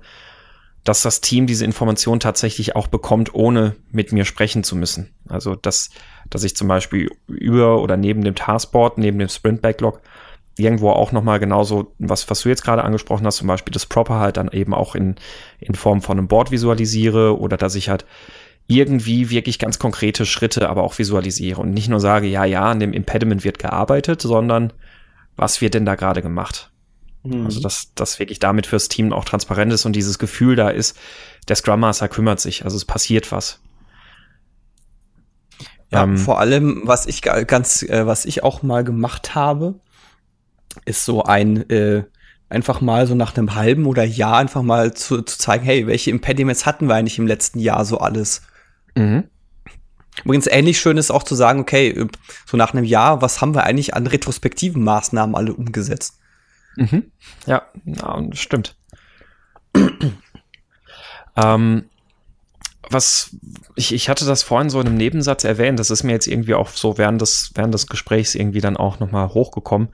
[0.84, 5.14] dass das Team diese Information tatsächlich auch bekommt, ohne mit mir sprechen zu müssen.
[5.28, 5.90] Also, dass,
[6.30, 10.00] dass ich zum Beispiel über oder neben dem Taskboard, neben dem Sprint Backlog
[10.58, 14.18] irgendwo auch nochmal genauso, was, was du jetzt gerade angesprochen hast, zum Beispiel das Proper
[14.18, 15.16] halt dann eben auch in,
[15.60, 18.06] in Form von einem Board visualisiere oder dass ich halt
[18.66, 22.80] irgendwie wirklich ganz konkrete Schritte aber auch visualisiere und nicht nur sage, ja, ja, an
[22.80, 24.72] dem Impediment wird gearbeitet, sondern
[25.36, 26.70] was wird denn da gerade gemacht?
[27.22, 27.44] Mhm.
[27.44, 30.98] Also, dass das wirklich damit fürs Team auch transparent ist und dieses Gefühl da ist,
[31.48, 33.60] der Scrum Master kümmert sich, also es passiert was.
[35.92, 39.78] Ja, ähm, vor allem, was ich ganz, äh, was ich auch mal gemacht habe,
[40.84, 42.04] ist so ein äh,
[42.48, 46.10] einfach mal so nach einem halben oder Jahr einfach mal zu, zu zeigen, hey, welche
[46.10, 48.42] Impediments hatten wir eigentlich im letzten Jahr so alles?
[48.94, 49.24] Mhm.
[50.24, 52.06] Übrigens ähnlich schön ist auch zu sagen, okay,
[52.46, 56.18] so nach einem Jahr, was haben wir eigentlich an retrospektiven Maßnahmen alle umgesetzt?
[56.76, 57.10] Mhm.
[57.46, 58.76] Ja, ja, stimmt.
[61.36, 61.84] ähm,
[62.88, 63.36] was
[63.74, 66.54] ich, ich hatte das vorhin so in einem Nebensatz erwähnt, das ist mir jetzt irgendwie
[66.54, 69.88] auch so während des, während des Gesprächs irgendwie dann auch nochmal hochgekommen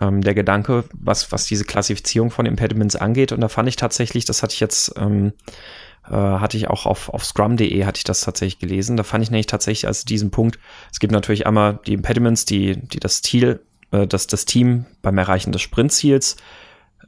[0.00, 3.32] ähm, der Gedanke, was, was diese Klassifizierung von Impediments angeht.
[3.32, 5.32] Und da fand ich tatsächlich, das hatte ich jetzt, ähm,
[6.06, 8.96] äh, hatte ich auch auf, auf scrum.de hatte ich das tatsächlich gelesen.
[8.96, 10.58] Da fand ich nämlich tatsächlich als diesen Punkt,
[10.90, 13.60] es gibt natürlich einmal die Impediments, die, die das Ziel,
[13.90, 16.36] äh, das, das Team beim Erreichen des Sprintziels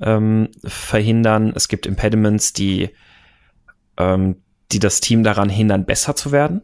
[0.00, 1.52] ähm, verhindern.
[1.54, 2.90] Es gibt Impediments, die,
[3.96, 4.36] ähm,
[4.70, 6.60] die das Team daran hindern, besser zu werden.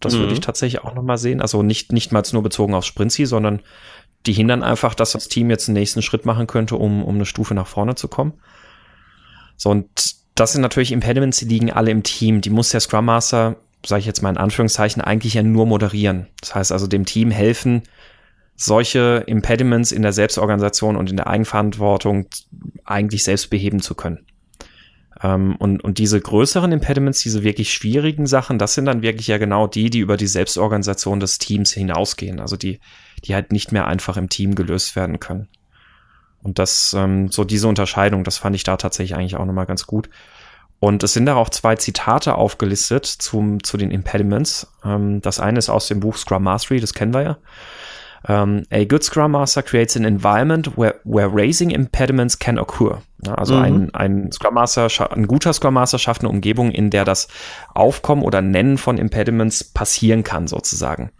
[0.00, 0.20] Das mhm.
[0.20, 1.42] würde ich tatsächlich auch nochmal sehen.
[1.42, 3.60] Also nicht, nicht mal nur bezogen aufs Sprintziel, sondern
[4.26, 7.26] die hindern einfach, dass das Team jetzt den nächsten Schritt machen könnte, um, um eine
[7.26, 8.34] Stufe nach vorne zu kommen.
[9.56, 9.88] So, und
[10.34, 12.40] das sind natürlich Impediments, die liegen alle im Team.
[12.40, 16.28] Die muss der Scrum Master, sage ich jetzt mal in Anführungszeichen, eigentlich ja nur moderieren.
[16.40, 17.82] Das heißt also dem Team helfen,
[18.54, 22.26] solche Impediments in der Selbstorganisation und in der Eigenverantwortung
[22.84, 24.26] eigentlich selbst beheben zu können.
[25.22, 29.38] Ähm, und, und diese größeren Impediments, diese wirklich schwierigen Sachen, das sind dann wirklich ja
[29.38, 32.40] genau die, die über die Selbstorganisation des Teams hinausgehen.
[32.40, 32.80] Also die,
[33.20, 35.48] die halt nicht mehr einfach im Team gelöst werden können.
[36.42, 39.86] Und das, ähm, so diese Unterscheidung, das fand ich da tatsächlich eigentlich auch nochmal ganz
[39.86, 40.08] gut.
[40.80, 44.72] Und es sind da auch zwei Zitate aufgelistet zum, zu den Impediments.
[44.84, 47.38] Ähm, das eine ist aus dem Buch Scrum Mastery, das kennen wir ja.
[48.26, 53.00] Um, a good Scrum Master creates an environment where, where raising impediments can occur.
[53.24, 53.62] also mhm.
[53.62, 57.28] ein, ein Scrum Master, ein guter Scrum Master schafft eine Umgebung, in der das
[57.74, 61.12] Aufkommen oder Nennen von Impediments passieren kann, sozusagen.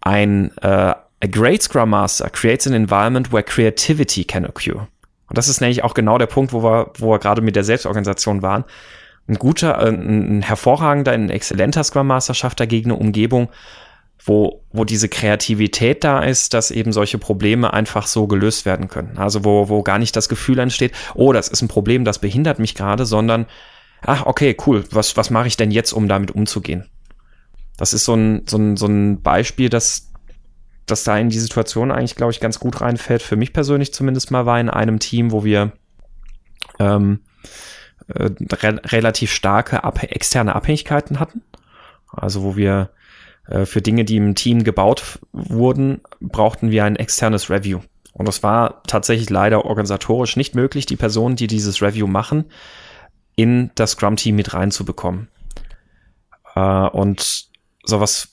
[0.00, 4.88] Ein, äh, A great Scrum Master creates an environment where creativity can occur.
[5.28, 7.64] Und das ist nämlich auch genau der Punkt, wo wir, wo wir gerade mit der
[7.64, 8.64] Selbstorganisation waren.
[9.28, 13.48] Ein guter, äh, ein hervorragender, ein exzellenter Scrum Master schafft dagegen eine Umgebung,
[14.24, 19.18] wo, wo diese Kreativität da ist, dass eben solche Probleme einfach so gelöst werden können.
[19.18, 22.58] Also wo, wo gar nicht das Gefühl entsteht, oh, das ist ein Problem, das behindert
[22.58, 23.46] mich gerade, sondern,
[24.02, 26.88] ach, okay, cool, was, was mache ich denn jetzt, um damit umzugehen?
[27.76, 30.09] Das ist so ein, so ein, so ein Beispiel, das,
[30.86, 33.22] das da in die Situation eigentlich, glaube ich, ganz gut reinfällt.
[33.22, 35.72] Für mich persönlich zumindest mal war in einem Team, wo wir
[36.78, 37.20] ähm,
[38.08, 41.42] äh, re relativ starke ab externe Abhängigkeiten hatten.
[42.10, 42.90] Also wo wir
[43.46, 47.80] äh, für Dinge, die im Team gebaut wurden, brauchten wir ein externes Review.
[48.12, 52.46] Und das war tatsächlich leider organisatorisch nicht möglich, die Personen, die dieses Review machen,
[53.36, 55.28] in das Scrum-Team mit reinzubekommen.
[56.54, 57.46] Äh, und
[57.84, 58.32] sowas,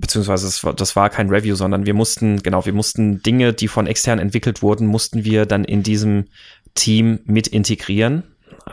[0.00, 3.68] beziehungsweise das war, das war kein Review, sondern wir mussten, genau, wir mussten Dinge, die
[3.68, 6.26] von extern entwickelt wurden, mussten wir dann in diesem
[6.74, 8.24] Team mit integrieren.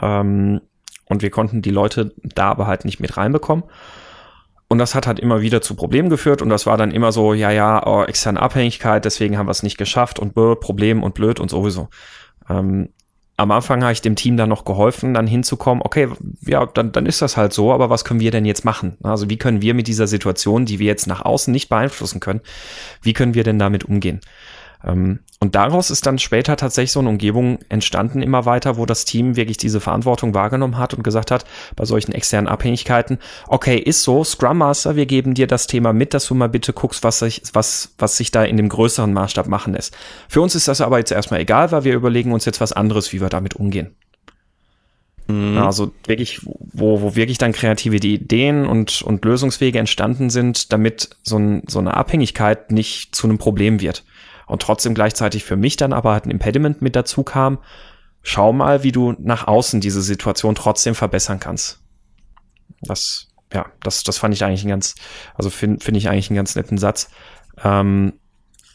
[0.02, 0.62] Ähm,
[1.06, 3.64] und wir konnten die Leute da aber halt nicht mit reinbekommen.
[4.70, 7.34] Und das hat halt immer wieder zu Problemen geführt und das war dann immer so,
[7.34, 11.14] ja, ja, oh, externe Abhängigkeit, deswegen haben wir es nicht geschafft und bäh, Problem und
[11.14, 11.88] blöd und sowieso.
[12.50, 12.90] Ähm,
[13.38, 16.10] am Anfang habe ich dem Team dann noch geholfen, dann hinzukommen, okay,
[16.42, 18.98] ja, dann, dann ist das halt so, aber was können wir denn jetzt machen?
[19.04, 22.42] Also wie können wir mit dieser Situation, die wir jetzt nach außen nicht beeinflussen können,
[23.04, 24.22] wie können wir denn damit umgehen?
[24.84, 29.06] Ähm, und daraus ist dann später tatsächlich so eine Umgebung entstanden, immer weiter, wo das
[29.06, 34.02] Team wirklich diese Verantwortung wahrgenommen hat und gesagt hat, bei solchen externen Abhängigkeiten, okay, ist
[34.02, 37.20] so, Scrum Master, wir geben dir das Thema mit, dass du mal bitte guckst, was
[37.20, 39.96] sich, was, was sich da in dem größeren Maßstab machen lässt.
[40.28, 43.14] Für uns ist das aber jetzt erstmal egal, weil wir überlegen uns jetzt was anderes,
[43.14, 43.96] wie wir damit umgehen.
[45.28, 45.60] Mhm.
[45.60, 51.38] Also wirklich, wo, wo wirklich dann kreative Ideen und, und Lösungswege entstanden sind, damit so,
[51.38, 54.04] ein, so eine Abhängigkeit nicht zu einem Problem wird
[54.48, 57.60] und trotzdem gleichzeitig für mich dann aber halt ein Impediment mit dazu kam.
[58.24, 61.80] Schau mal, wie du nach außen diese Situation trotzdem verbessern kannst.
[62.82, 64.96] Das, ja, das, das fand ich eigentlich ein ganz,
[65.36, 67.10] also finde find ich eigentlich einen ganz netten Satz.
[67.64, 68.14] Ähm,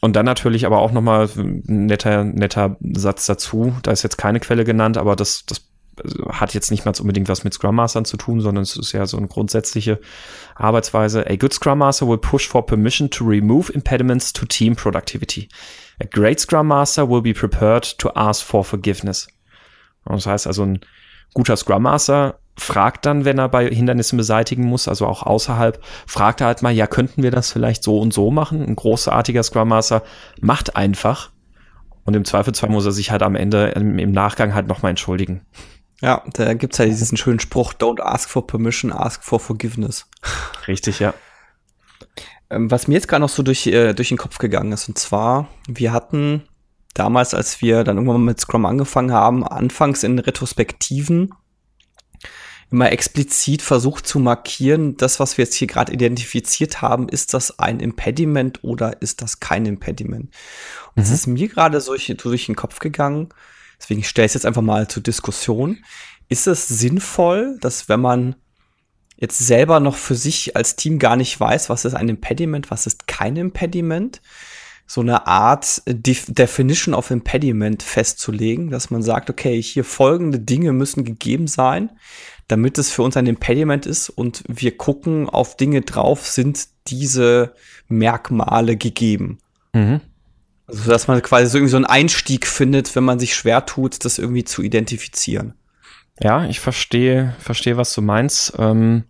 [0.01, 3.75] und dann natürlich aber auch nochmal ein netter, netter Satz dazu.
[3.83, 5.72] Da ist jetzt keine Quelle genannt, aber das, das
[6.31, 9.07] hat jetzt nicht mal unbedingt was mit Scrum Mastern zu tun, sondern es ist ja
[9.07, 10.01] so eine grundsätzliche
[10.55, 11.27] Arbeitsweise.
[11.29, 15.49] A good Scrum Master will push for permission to remove impediments to team productivity.
[16.01, 19.29] A great Scrum Master will be prepared to ask for forgiveness.
[20.05, 20.81] Und das heißt also, ein
[21.35, 26.41] guter Scrum Master fragt dann, wenn er bei Hindernissen beseitigen muss, also auch außerhalb, fragt
[26.41, 28.63] er halt mal, ja, könnten wir das vielleicht so und so machen?
[28.67, 30.03] Ein großartiger Scrum Master
[30.41, 31.31] macht einfach.
[32.05, 35.43] Und im Zweifelsfall muss er sich halt am Ende im Nachgang halt nochmal entschuldigen.
[36.03, 40.07] Ja, da gibt's ja diesen schönen Spruch, don't ask for permission, ask for forgiveness.
[40.67, 41.15] Richtig, ja.
[42.51, 44.99] Ähm, was mir jetzt gerade noch so durch, äh, durch den Kopf gegangen ist, und
[44.99, 46.43] zwar, wir hatten
[46.95, 51.33] damals, als wir dann irgendwann mal mit Scrum angefangen haben, anfangs in Retrospektiven
[52.73, 57.59] immer explizit versucht zu markieren, das, was wir jetzt hier gerade identifiziert haben, ist das
[57.59, 60.35] ein Impediment oder ist das kein Impediment?
[60.97, 61.15] Und es mhm.
[61.15, 63.29] ist mir gerade so durch den Kopf gegangen,
[63.83, 65.85] Deswegen stelle ich es jetzt einfach mal zur Diskussion.
[66.29, 68.37] Ist es sinnvoll, dass wenn man
[69.17, 72.87] jetzt selber noch für sich als Team gar nicht weiß, was ist ein Impediment, was
[72.87, 74.23] ist kein Impediment,
[74.87, 81.05] so eine Art Definition of Impediment festzulegen, dass man sagt, okay, hier folgende Dinge müssen
[81.05, 81.91] gegeben sein,
[82.49, 87.55] damit es für uns ein Impediment ist und wir gucken auf Dinge drauf, sind diese
[87.89, 89.39] Merkmale gegeben.
[89.73, 90.01] Mhm.
[90.73, 94.05] Also, dass man quasi so irgendwie so einen Einstieg findet, wenn man sich schwer tut,
[94.05, 95.55] das irgendwie zu identifizieren.
[96.19, 98.55] Ja, ich verstehe, verstehe, was du meinst.
[98.59, 99.05] Ähm,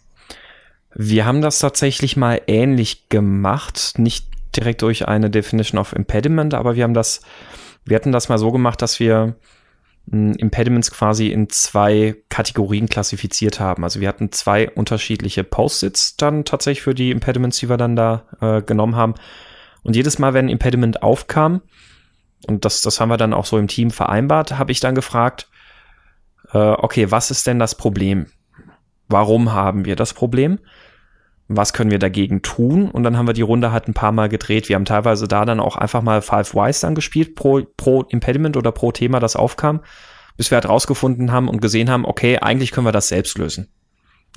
[0.94, 6.74] wir haben das tatsächlich mal ähnlich gemacht, nicht direkt durch eine Definition of Impediment, aber
[6.74, 7.22] wir haben das,
[7.84, 9.36] wir hatten das mal so gemacht, dass wir
[10.10, 13.84] hm, Impediments quasi in zwei Kategorien klassifiziert haben.
[13.84, 18.24] Also wir hatten zwei unterschiedliche Post-its dann tatsächlich für die Impediments, die wir dann da
[18.40, 19.14] äh, genommen haben.
[19.82, 21.62] Und jedes Mal, wenn ein Impediment aufkam,
[22.48, 25.48] und das, das haben wir dann auch so im Team vereinbart, habe ich dann gefragt,
[26.52, 28.26] äh, okay, was ist denn das Problem?
[29.08, 30.58] Warum haben wir das Problem?
[31.48, 32.90] Was können wir dagegen tun?
[32.90, 34.68] Und dann haben wir die Runde halt ein paar Mal gedreht.
[34.68, 38.56] Wir haben teilweise da dann auch einfach mal Five Whys dann gespielt, pro, pro Impediment
[38.56, 39.80] oder pro Thema, das aufkam,
[40.36, 43.68] bis wir halt rausgefunden haben und gesehen haben, okay, eigentlich können wir das selbst lösen.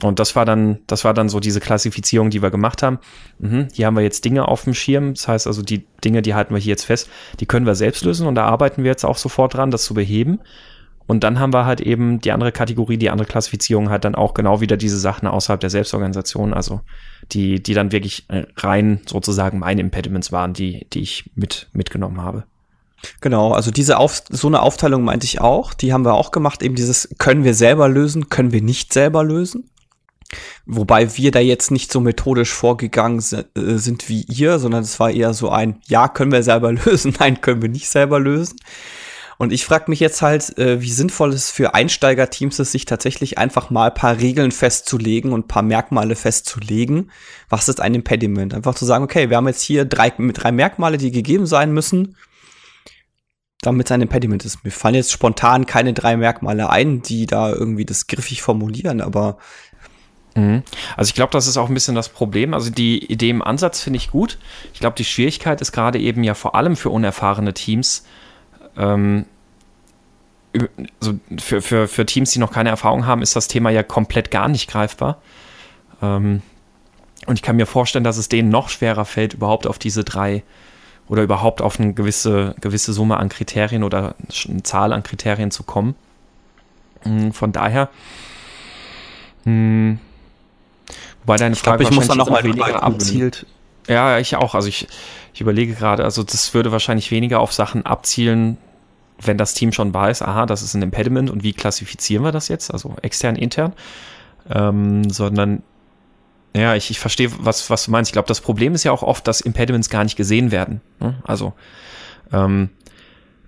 [0.01, 2.99] Und das war dann, das war dann so diese Klassifizierung, die wir gemacht haben.
[3.39, 5.13] Mhm, hier haben wir jetzt Dinge auf dem Schirm.
[5.13, 8.03] Das heißt also, die Dinge, die halten wir hier jetzt fest, die können wir selbst
[8.03, 10.39] lösen und da arbeiten wir jetzt auch sofort dran, das zu beheben.
[11.08, 14.34] Und dann haben wir halt eben die andere Kategorie, die andere Klassifizierung hat dann auch
[14.34, 16.81] genau wieder diese Sachen außerhalb der Selbstorganisation, also
[17.31, 18.25] die, die dann wirklich
[18.58, 22.45] rein sozusagen meine Impediments waren, die, die ich mit, mitgenommen habe.
[23.21, 25.75] Genau, also diese Auf so eine Aufteilung meinte ich auch.
[25.75, 26.63] Die haben wir auch gemacht.
[26.63, 29.69] Eben dieses können wir selber lösen, können wir nicht selber lösen.
[30.65, 33.43] Wobei wir da jetzt nicht so methodisch vorgegangen äh,
[33.77, 37.41] sind wie ihr, sondern es war eher so ein Ja, können wir selber lösen, nein,
[37.41, 38.57] können wir nicht selber lösen.
[39.38, 43.38] Und ich frage mich jetzt halt, äh, wie sinnvoll es für Einsteigerteams ist, sich tatsächlich
[43.38, 47.11] einfach mal paar Regeln festzulegen und paar Merkmale festzulegen.
[47.49, 48.53] Was ist ein Impediment?
[48.53, 52.15] Einfach zu sagen, okay, wir haben jetzt hier drei, drei Merkmale, die gegeben sein müssen
[53.65, 54.63] damit sein Impediment ist.
[54.63, 59.38] Mir fallen jetzt spontan keine drei Merkmale ein, die da irgendwie das griffig formulieren, aber.
[60.36, 62.54] Also ich glaube, das ist auch ein bisschen das Problem.
[62.54, 64.38] Also die Idee im Ansatz finde ich gut.
[64.74, 68.06] Ich glaube, die Schwierigkeit ist gerade eben ja vor allem für unerfahrene Teams,
[68.78, 69.26] ähm,
[71.00, 74.32] also für, für, für Teams, die noch keine Erfahrung haben, ist das Thema ja komplett
[74.32, 75.21] gar nicht greifbar.
[76.02, 76.41] Ähm,
[77.28, 80.43] und ich kann mir vorstellen, dass es denen noch schwerer fällt, überhaupt auf diese drei
[81.08, 84.15] oder überhaupt auf eine gewisse, gewisse Summe an Kriterien oder
[84.50, 85.95] eine Zahl an Kriterien zu kommen.
[87.04, 87.89] Hm, von daher,
[89.45, 90.00] mh, hm,
[91.25, 93.45] wobei deine Frage ich glaub, ich muss noch weniger abzielt.
[93.88, 94.55] Ja, ich auch.
[94.55, 94.88] Also ich,
[95.33, 98.57] ich überlege gerade, also das würde wahrscheinlich weniger auf Sachen abzielen,
[99.21, 102.47] wenn das Team schon weiß, aha, das ist ein Impediment und wie klassifizieren wir das
[102.47, 103.73] jetzt, also extern, intern,
[104.49, 105.63] ähm, sondern
[106.55, 108.09] ja, ich, ich verstehe, was, was du meinst.
[108.09, 110.81] Ich glaube, das Problem ist ja auch oft, dass Impediments gar nicht gesehen werden.
[110.99, 111.15] Ne?
[111.23, 111.53] Also
[112.31, 112.69] ähm,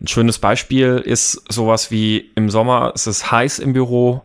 [0.02, 4.22] ein schönes Beispiel ist sowas wie im Sommer, es ist heiß im Büro,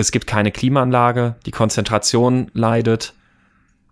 [0.00, 3.14] es gibt keine Klimaanlage, die Konzentration leidet,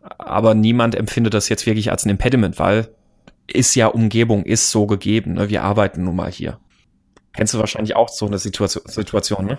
[0.02, 2.88] aber niemand empfindet das jetzt wirklich als ein Impediment, weil
[3.46, 5.34] ist ja Umgebung, ist so gegeben.
[5.34, 5.48] Ne?
[5.48, 6.58] Wir arbeiten nun mal hier.
[7.32, 9.58] Kennst du wahrscheinlich auch so eine Situation, Situation ne?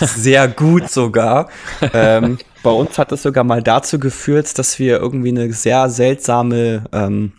[0.00, 1.48] Sehr gut sogar.
[1.92, 6.84] ähm, bei uns hat es sogar mal dazu geführt, dass wir irgendwie eine sehr seltsame,
[6.92, 7.32] ähm,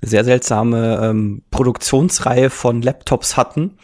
[0.00, 3.78] sehr seltsame ähm, Produktionsreihe von Laptops hatten,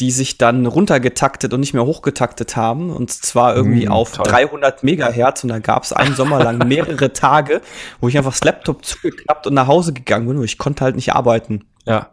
[0.00, 2.90] die sich dann runtergetaktet und nicht mehr hochgetaktet haben.
[2.90, 4.26] Und zwar irgendwie mm, auf toll.
[4.26, 5.44] 300 Megahertz.
[5.44, 7.60] Und da gab es einen Sommer lang mehrere Tage,
[8.00, 10.96] wo ich einfach das Laptop zugeklappt und nach Hause gegangen bin, und ich konnte halt
[10.96, 11.64] nicht arbeiten.
[11.86, 12.10] Ja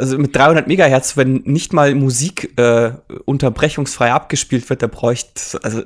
[0.00, 2.92] also mit 300 Megahertz, wenn nicht mal Musik äh,
[3.26, 5.82] unterbrechungsfrei abgespielt wird, da bräuchte, also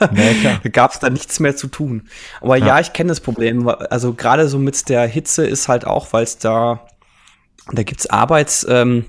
[0.00, 2.08] ja, gab es da nichts mehr zu tun.
[2.40, 3.68] Aber ja, ja ich kenne das Problem.
[3.68, 6.84] Also gerade so mit der Hitze ist halt auch, weil es da,
[7.72, 9.06] da gibt's Arbeits, ähm,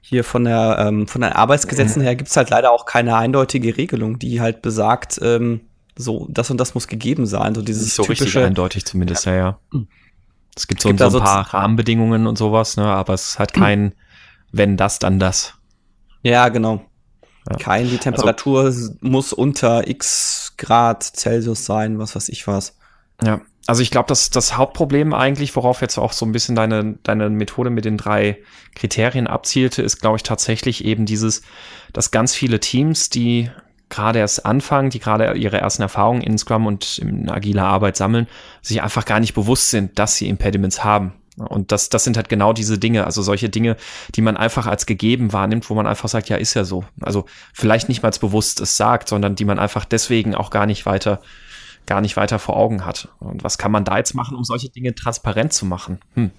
[0.00, 4.18] hier von der ähm, von den Arbeitsgesetzen her gibt's halt leider auch keine eindeutige Regelung,
[4.18, 5.62] die halt besagt, ähm,
[5.96, 7.54] so das und das muss gegeben sein.
[7.54, 9.58] So dieses so typische, richtig eindeutig zumindest, ja, ja.
[9.72, 9.80] ja.
[10.56, 12.84] Es gibt, so, gibt so ein paar Rahmenbedingungen und sowas, ne?
[12.84, 13.94] aber es hat kein,
[14.52, 15.54] wenn das, dann das.
[16.22, 16.84] Ja, genau.
[17.48, 17.56] Ja.
[17.56, 22.76] Kein, die Temperatur also, muss unter x Grad Celsius sein, was weiß ich was.
[23.22, 26.98] Ja, also ich glaube, dass das Hauptproblem eigentlich, worauf jetzt auch so ein bisschen deine,
[27.02, 28.38] deine Methode mit den drei
[28.74, 31.42] Kriterien abzielte, ist, glaube ich, tatsächlich eben dieses,
[31.92, 33.50] dass ganz viele Teams, die
[33.90, 38.28] gerade erst anfangen, die gerade ihre ersten Erfahrungen in Scrum und in agiler Arbeit sammeln,
[38.62, 41.12] sich einfach gar nicht bewusst sind, dass sie Impediments haben.
[41.36, 43.76] Und das, das sind halt genau diese Dinge, also solche Dinge,
[44.14, 46.84] die man einfach als gegeben wahrnimmt, wo man einfach sagt, ja, ist ja so.
[47.00, 50.66] Also vielleicht nicht mal als bewusst es sagt, sondern die man einfach deswegen auch gar
[50.66, 51.20] nicht weiter,
[51.90, 53.08] gar nicht weiter vor Augen hat.
[53.18, 55.98] Und was kann man da jetzt machen, um solche Dinge transparent zu machen?
[56.14, 56.30] Hm.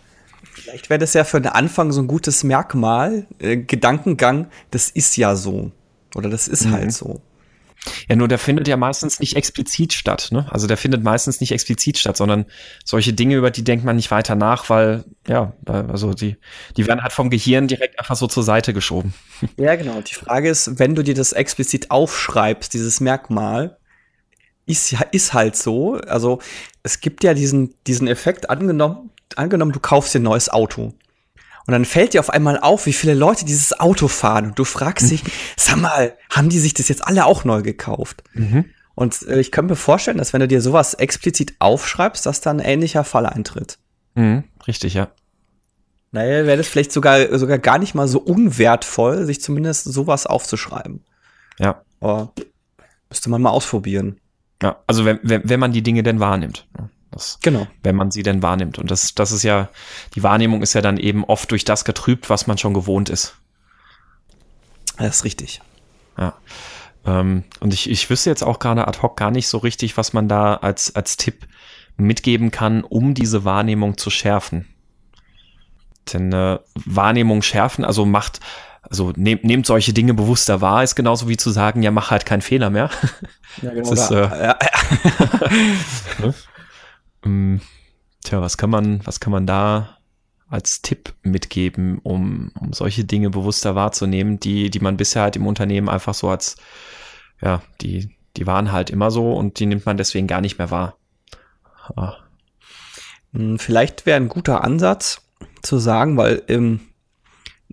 [0.54, 5.18] Vielleicht wäre das ja für den Anfang so ein gutes Merkmal, äh, Gedankengang, das ist
[5.18, 5.74] ja so.
[6.16, 6.72] Oder das ist mhm.
[6.72, 7.22] halt so.
[8.08, 10.30] Ja, nur der findet ja meistens nicht explizit statt.
[10.32, 10.48] Ne?
[10.50, 12.46] Also der findet meistens nicht explizit statt, sondern
[12.86, 16.38] solche Dinge, über die denkt man nicht weiter nach, weil, ja, also die,
[16.78, 19.14] die werden halt vom Gehirn direkt einfach so zur Seite geschoben.
[19.58, 20.00] Ja, genau.
[20.02, 23.78] Die Frage ist, wenn du dir das explizit aufschreibst, dieses Merkmal,
[24.66, 25.96] ist ja, ist halt so.
[25.96, 26.40] Also
[26.84, 30.94] es gibt ja diesen, diesen Effekt angenommen, angenommen, du kaufst dir ein neues Auto.
[31.68, 34.48] Und dann fällt dir auf einmal auf, wie viele Leute dieses Auto fahren.
[34.48, 35.24] Und du fragst dich,
[35.58, 38.24] sag mal, haben die sich das jetzt alle auch neu gekauft?
[38.34, 38.66] Mhm.
[38.96, 42.60] Und äh, ich könnte mir vorstellen, dass wenn du dir sowas explizit aufschreibst, dass dann
[42.60, 43.78] ein ähnlicher Fall eintritt.
[44.16, 45.10] Mhm, richtig, ja.
[46.12, 51.06] Naja, wäre das vielleicht sogar, sogar gar nicht mal so unwertvoll, sich zumindest sowas aufzuschreiben.
[51.58, 51.84] Ja.
[52.02, 52.34] Aber
[53.10, 54.21] müsste man mal ausprobieren.
[54.62, 56.68] Ja, also wenn, wenn, wenn man die Dinge denn wahrnimmt.
[57.12, 57.68] Das, genau.
[57.84, 58.80] Wenn man sie denn wahrnimmt.
[58.80, 59.70] Und das, das ist ja,
[60.16, 63.36] die Wahrnehmung ist ja dann eben oft durch das getrübt, was man schon gewohnt ist.
[64.98, 65.62] Das ist richtig.
[66.18, 66.36] Ja.
[67.06, 70.14] Ähm, und ich, ich wüsste jetzt auch gerade ad hoc gar nicht so richtig, was
[70.14, 71.48] man da als, als Tipp
[71.98, 74.68] mitgeben kann, um diese Wahrnehmung zu schärfen.
[76.14, 78.40] Denn äh, Wahrnehmung schärfen, also macht,
[78.82, 82.26] also nehmt, nehmt solche Dinge bewusster wahr, ist genauso wie zu sagen, ja, mach halt
[82.26, 82.90] keinen Fehler mehr.
[83.62, 83.92] Ja, genau.
[83.94, 84.58] Ist, äh, ja.
[86.20, 86.34] Ne?
[87.24, 87.62] Ähm,
[88.24, 90.00] tja, was kann man, was kann man da
[90.50, 95.46] als Tipp mitgeben, um, um solche Dinge bewusster wahrzunehmen, die, die man bisher halt im
[95.46, 96.56] Unternehmen einfach so als,
[97.42, 100.72] ja, die, die waren halt immer so und die nimmt man deswegen gar nicht mehr
[100.72, 100.98] wahr.
[101.96, 102.16] Ah.
[103.58, 105.22] Vielleicht wäre ein guter Ansatz
[105.62, 106.82] zu sagen, weil im,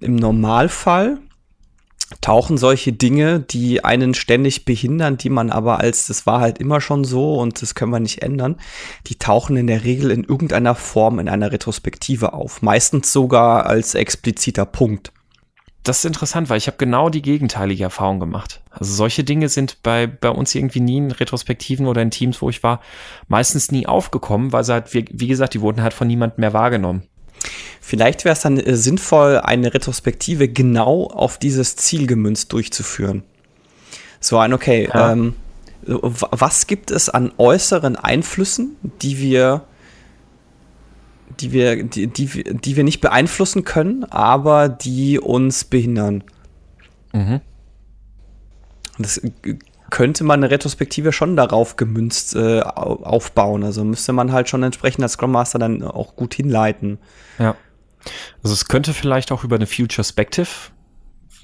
[0.01, 1.19] im Normalfall
[2.21, 6.81] tauchen solche Dinge, die einen ständig behindern, die man aber als, das war halt immer
[6.81, 8.57] schon so und das können wir nicht ändern,
[9.07, 12.63] die tauchen in der Regel in irgendeiner Form in einer Retrospektive auf.
[12.63, 15.13] Meistens sogar als expliziter Punkt.
[15.83, 18.63] Das ist interessant, weil ich habe genau die gegenteilige Erfahrung gemacht.
[18.71, 22.51] Also solche Dinge sind bei, bei uns irgendwie nie in Retrospektiven oder in Teams, wo
[22.51, 22.81] ich war,
[23.29, 26.53] meistens nie aufgekommen, weil sie halt, wie, wie gesagt, die wurden halt von niemandem mehr
[26.53, 27.05] wahrgenommen.
[27.81, 33.23] Vielleicht wäre es dann äh, sinnvoll, eine Retrospektive genau auf dieses Ziel gemünzt durchzuführen.
[34.21, 35.13] So ein, okay, ja.
[35.13, 35.35] ähm,
[35.87, 39.63] was gibt es an äußeren Einflüssen, die wir,
[41.41, 46.25] die wir, die, die, die wir nicht beeinflussen können, aber die uns behindern?
[47.13, 47.41] Mhm.
[48.99, 49.21] Das
[49.91, 53.65] könnte man eine Retrospektive schon darauf gemünzt äh, aufbauen.
[53.65, 56.99] Also müsste man halt schon entsprechend als Scrum Master dann auch gut hinleiten.
[57.39, 57.57] Ja.
[58.43, 60.49] Also es könnte vielleicht auch über eine Future Spective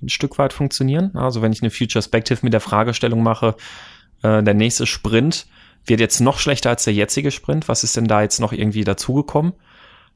[0.02, 1.16] ein Stück weit funktionieren.
[1.16, 3.56] Also wenn ich eine Future Spective mit der Fragestellung mache,
[4.22, 5.46] äh, der nächste Sprint
[5.86, 7.68] wird jetzt noch schlechter als der jetzige Sprint.
[7.68, 9.52] Was ist denn da jetzt noch irgendwie dazugekommen?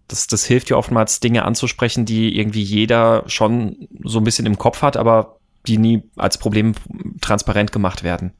[0.06, 4.56] Das, das hilft ja oftmals, Dinge anzusprechen, die irgendwie jeder schon so ein bisschen im
[4.56, 5.37] Kopf hat, aber
[5.68, 6.74] die nie als Problem
[7.20, 8.32] transparent gemacht werden.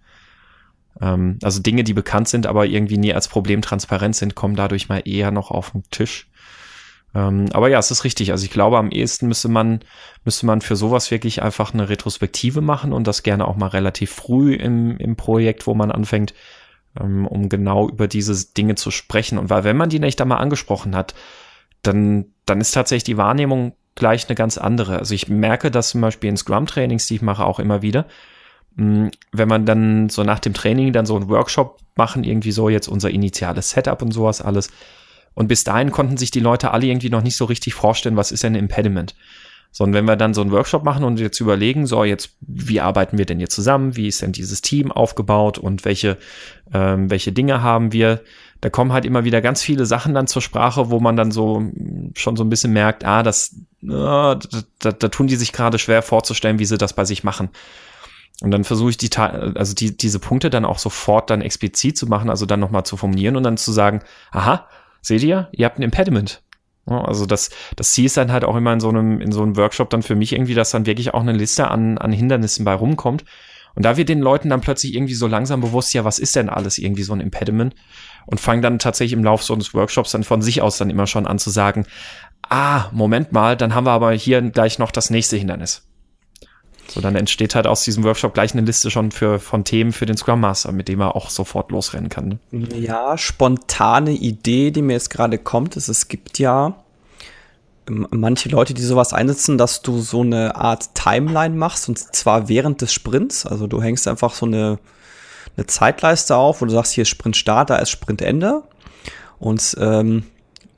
[1.01, 4.89] Ähm, also Dinge, die bekannt sind, aber irgendwie nie als Problem transparent sind, kommen dadurch
[4.89, 6.29] mal eher noch auf den Tisch.
[7.15, 8.33] Ähm, aber ja, es ist richtig.
[8.33, 9.81] Also ich glaube, am ehesten müsste man,
[10.25, 14.13] müsste man für sowas wirklich einfach eine Retrospektive machen und das gerne auch mal relativ
[14.13, 16.35] früh im, im Projekt, wo man anfängt,
[17.01, 19.39] ähm, um genau über diese Dinge zu sprechen.
[19.39, 21.15] Und weil, wenn man die nicht einmal angesprochen hat,
[21.83, 24.99] dann, dann ist tatsächlich die Wahrnehmung gleich eine ganz andere.
[24.99, 28.07] Also ich merke das zum Beispiel in Scrum-Trainings, die ich mache, auch immer wieder.
[28.77, 32.69] Hm, wenn man dann so nach dem Training dann so einen Workshop machen, irgendwie so
[32.69, 34.71] jetzt unser initiales Setup und sowas alles,
[35.39, 38.33] und bis dahin konnten sich die Leute alle irgendwie noch nicht so richtig vorstellen, was
[38.33, 39.15] ist denn ein Impediment.
[39.71, 43.19] Sondern wenn wir dann so einen Workshop machen und jetzt überlegen, so jetzt, wie arbeiten
[43.19, 46.17] wir denn hier zusammen, wie ist denn dieses Team aufgebaut und welche,
[46.75, 48.21] ähm, welche Dinge haben wir,
[48.61, 51.63] da kommen halt immer wieder ganz viele Sachen dann zur Sprache, wo man dann so
[52.17, 54.39] schon so ein bisschen merkt, ah, das, äh, da,
[54.81, 57.51] da, da tun die sich gerade schwer vorzustellen, wie sie das bei sich machen.
[58.41, 62.07] Und dann versuche ich die, also die, diese Punkte dann auch sofort dann explizit zu
[62.07, 64.01] machen, also dann nochmal zu formulieren und dann zu sagen,
[64.31, 64.69] aha,
[65.03, 66.43] seht ihr, ihr habt ein Impediment.
[66.87, 69.57] Also das, das Ziel ist dann halt auch immer in so einem, in so einem
[69.57, 72.75] Workshop dann für mich irgendwie, dass dann wirklich auch eine Liste an, an Hindernissen bei
[72.75, 73.25] rumkommt.
[73.79, 76.49] Und da wird den Leuten dann plötzlich irgendwie so langsam bewusst, ja, was ist denn
[76.49, 77.77] alles irgendwie so ein Impediment?
[78.27, 81.07] Und fangen dann tatsächlich im Laufe so eines Workshops dann von sich aus dann immer
[81.07, 81.87] schon an zu sagen,
[82.49, 85.87] ah, Moment mal, dann haben wir aber hier gleich noch das nächste Hindernis.
[86.89, 90.07] So, dann entsteht halt aus diesem Workshop gleich eine Liste schon für, von Themen für
[90.07, 92.41] den Scrum Master, mit dem er auch sofort losrennen kann.
[92.51, 92.81] Ne?
[92.81, 96.83] Ja, spontane Idee, die mir jetzt gerade kommt, ist, es gibt ja
[97.89, 102.81] manche Leute, die sowas einsetzen, dass du so eine Art Timeline machst und zwar während
[102.81, 103.47] des Sprints.
[103.47, 104.79] Also du hängst einfach so eine,
[105.57, 108.63] eine Zeitleiste auf, wo du sagst, hier ist Sprintstart, da ist Sprintende.
[109.39, 110.25] Und ähm,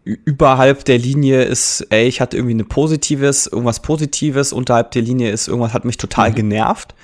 [0.05, 5.31] überhalb der Linie ist, ey, ich hatte irgendwie eine positives, irgendwas Positives, unterhalb der Linie
[5.31, 6.35] ist irgendwas hat mich total mhm.
[6.35, 6.95] genervt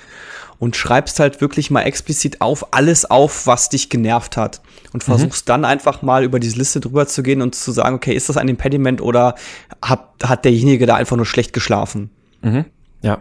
[0.59, 4.61] und schreibst halt wirklich mal explizit auf alles auf, was dich genervt hat
[4.93, 5.11] und mhm.
[5.11, 5.49] versuchst mhm.
[5.49, 8.37] dann einfach mal über diese Liste drüber zu gehen und zu sagen, okay, ist das
[8.37, 9.35] ein Impediment oder
[9.81, 12.09] hat, hat derjenige da einfach nur schlecht geschlafen?
[12.41, 12.65] Mhm.
[13.01, 13.19] Ja.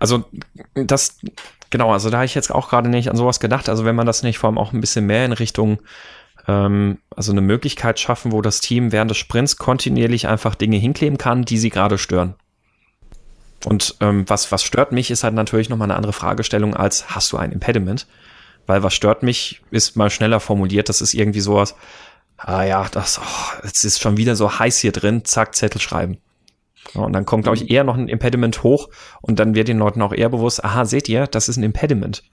[0.00, 0.24] Also
[0.74, 1.18] das
[1.70, 3.68] genau, also da habe ich jetzt auch gerade nicht an sowas gedacht.
[3.68, 5.78] Also wenn man das nicht vor allem auch ein bisschen mehr in Richtung
[6.46, 11.18] ähm, also eine Möglichkeit schaffen, wo das Team während des Sprints kontinuierlich einfach Dinge hinkleben
[11.18, 12.34] kann, die sie gerade stören.
[13.64, 17.32] Und ähm, was, was stört mich, ist halt natürlich nochmal eine andere Fragestellung als, hast
[17.32, 18.06] du ein Impediment?
[18.66, 21.74] Weil was stört mich, ist mal schneller formuliert, das ist irgendwie sowas,
[22.36, 26.18] ah ja, das, oh, es ist schon wieder so heiß hier drin, zack, Zettel schreiben.
[26.94, 28.88] Ja, und dann kommt, glaube ich, eher noch ein Impediment hoch
[29.20, 32.24] und dann wird den Leuten auch eher bewusst, aha, seht ihr, das ist ein Impediment.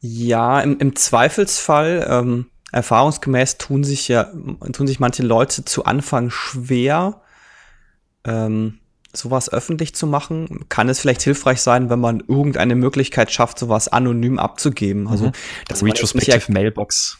[0.00, 4.30] Ja, im, im Zweifelsfall, ähm, erfahrungsgemäß tun sich ja,
[4.72, 7.22] tun sich manche Leute zu Anfang schwer,
[8.24, 8.78] ähm,
[9.12, 10.64] sowas öffentlich zu machen.
[10.68, 15.08] Kann es vielleicht hilfreich sein, wenn man irgendeine Möglichkeit schafft, sowas anonym abzugeben.
[15.08, 15.32] Also mhm.
[15.68, 17.18] das Retrospective Mailbox.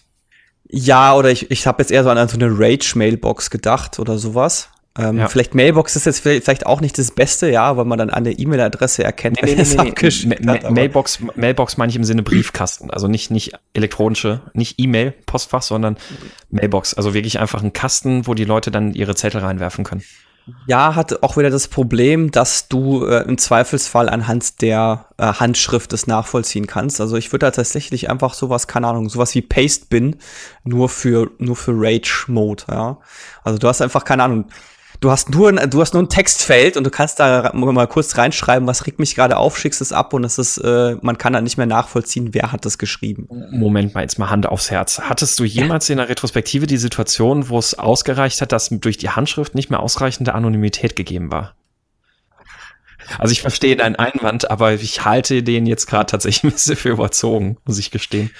[0.70, 4.68] Ja, oder ich, ich habe jetzt eher so an so eine Rage-Mailbox gedacht oder sowas.
[4.98, 5.28] Ähm, ja.
[5.28, 8.38] Vielleicht Mailbox ist jetzt vielleicht auch nicht das Beste, ja, weil man dann an der
[8.38, 10.50] E-Mail-Adresse erkennt, nee, nee, nee, nee.
[10.50, 15.62] Hat, Mailbox, Mailbox meine ich im Sinne Briefkasten, also nicht, nicht elektronische, nicht E-Mail, Postfach,
[15.62, 15.96] sondern
[16.50, 16.94] Mailbox.
[16.94, 20.02] Also wirklich einfach ein Kasten, wo die Leute dann ihre Zettel reinwerfen können.
[20.66, 25.92] Ja, hat auch wieder das Problem, dass du äh, im Zweifelsfall anhand der äh, Handschrift
[25.92, 27.00] es nachvollziehen kannst.
[27.00, 30.16] Also ich würde da tatsächlich einfach sowas, keine Ahnung, sowas wie Paste-Bin
[30.64, 32.98] nur für, nur für Rage-Mode, ja.
[33.44, 34.46] Also du hast einfach, keine Ahnung,
[35.00, 38.66] du hast nur, du hast nur ein Textfeld und du kannst da mal kurz reinschreiben,
[38.66, 41.40] was regt mich gerade auf, schickst es ab und es ist, äh, man kann da
[41.40, 43.28] nicht mehr nachvollziehen, wer hat das geschrieben.
[43.50, 45.00] Moment mal, jetzt mal Hand aufs Herz.
[45.00, 49.10] Hattest du jemals in der Retrospektive die Situation, wo es ausgereicht hat, dass durch die
[49.10, 51.54] Handschrift nicht mehr ausreichende Anonymität gegeben war?
[53.16, 56.90] Also ich verstehe deinen Einwand, aber ich halte den jetzt gerade tatsächlich ein bisschen für
[56.90, 58.30] überzogen, muss ich gestehen.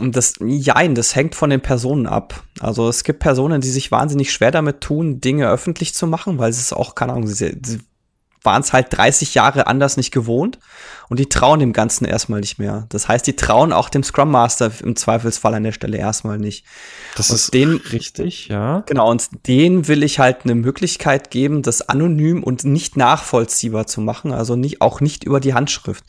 [0.00, 2.42] Das, jein, das hängt von den Personen ab.
[2.60, 6.52] Also es gibt Personen, die sich wahnsinnig schwer damit tun, Dinge öffentlich zu machen, weil
[6.52, 7.80] sie es auch, keine Ahnung, sie, sie
[8.44, 10.58] waren es halt 30 Jahre anders nicht gewohnt
[11.08, 12.86] und die trauen dem Ganzen erstmal nicht mehr.
[12.88, 16.64] Das heißt, die trauen auch dem Scrum Master im Zweifelsfall an der Stelle erstmal nicht.
[17.16, 18.82] Das und ist den, richtig, ja.
[18.86, 24.00] Genau, und denen will ich halt eine Möglichkeit geben, das anonym und nicht nachvollziehbar zu
[24.00, 26.04] machen, also nicht, auch nicht über die Handschrift.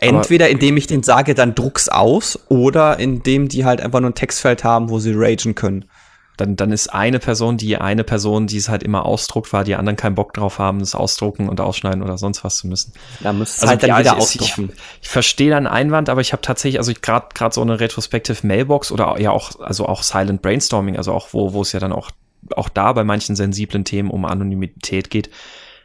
[0.00, 4.14] Entweder indem ich den sage, dann druck's aus, oder indem die halt einfach nur ein
[4.14, 5.86] Textfeld haben, wo sie ragen können.
[6.38, 9.74] Dann, dann ist eine Person die eine Person, die es halt immer ausdruckt, weil die
[9.74, 12.92] anderen keinen Bock drauf haben, es ausdrucken und ausschneiden oder sonst was zu müssen.
[13.20, 14.70] Da müsste also, halt dann ja, wieder ausdrucken.
[14.72, 18.46] Ich, ich verstehe deinen Einwand, aber ich habe tatsächlich, also gerade gerade so eine Retrospective
[18.46, 21.92] Mailbox oder ja auch, also auch Silent Brainstorming, also auch wo, wo es ja dann
[21.92, 22.12] auch,
[22.54, 25.30] auch da bei manchen sensiblen Themen um Anonymität geht,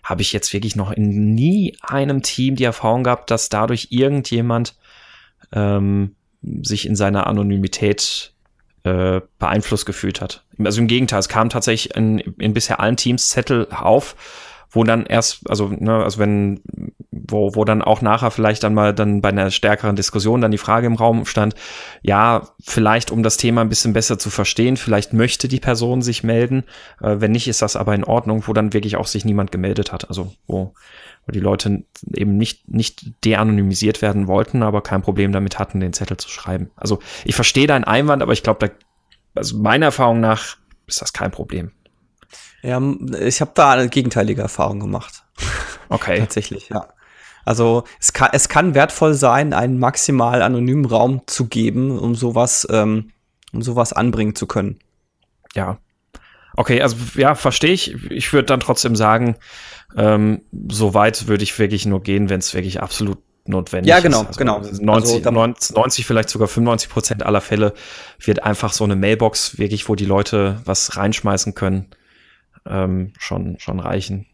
[0.03, 4.75] habe ich jetzt wirklich noch in nie einem Team die Erfahrung gehabt, dass dadurch irgendjemand
[5.53, 6.15] ähm,
[6.61, 8.33] sich in seiner Anonymität
[8.83, 10.43] äh, beeinflusst gefühlt hat.
[10.63, 14.15] Also im Gegenteil, es kam tatsächlich in, in bisher allen Teams Zettel auf,
[14.73, 16.59] wo dann erst, also, ne, also wenn,
[17.11, 20.57] wo, wo dann auch nachher vielleicht dann mal dann bei einer stärkeren Diskussion dann die
[20.57, 21.53] Frage im Raum stand,
[22.01, 26.23] ja, vielleicht um das Thema ein bisschen besser zu verstehen, vielleicht möchte die Person sich
[26.23, 26.63] melden,
[27.01, 29.93] äh, wenn nicht, ist das aber in Ordnung, wo dann wirklich auch sich niemand gemeldet
[29.93, 30.73] hat, also wo,
[31.27, 35.93] wo die Leute eben nicht, nicht de-anonymisiert werden wollten, aber kein Problem damit hatten, den
[35.93, 36.71] Zettel zu schreiben.
[36.75, 38.73] Also ich verstehe deinen Einwand, aber ich glaube, da,
[39.35, 40.57] also meiner Erfahrung nach
[40.87, 41.71] ist das kein Problem.
[42.63, 42.81] Ja,
[43.19, 45.23] ich habe da eine gegenteilige Erfahrung gemacht.
[45.89, 46.17] Okay.
[46.19, 46.87] Tatsächlich, ja.
[47.45, 52.65] Also es kann, es kann wertvoll sein, einen maximal anonymen Raum zu geben, um sowas,
[52.71, 53.11] ähm,
[53.51, 54.79] um sowas anbringen zu können.
[55.53, 55.77] Ja.
[56.55, 57.95] Okay, also ja, verstehe ich.
[58.11, 59.35] Ich würde dann trotzdem sagen,
[59.97, 64.21] ähm, so weit würde ich wirklich nur gehen, wenn es wirklich absolut notwendig ja, genau,
[64.21, 64.27] ist.
[64.27, 64.59] Also genau.
[64.59, 67.73] 90, also, 90, vielleicht sogar 95 Prozent aller Fälle
[68.19, 71.87] wird einfach so eine Mailbox wirklich, wo die Leute was reinschmeißen können,
[72.67, 74.25] ähm, schon, schon reichen.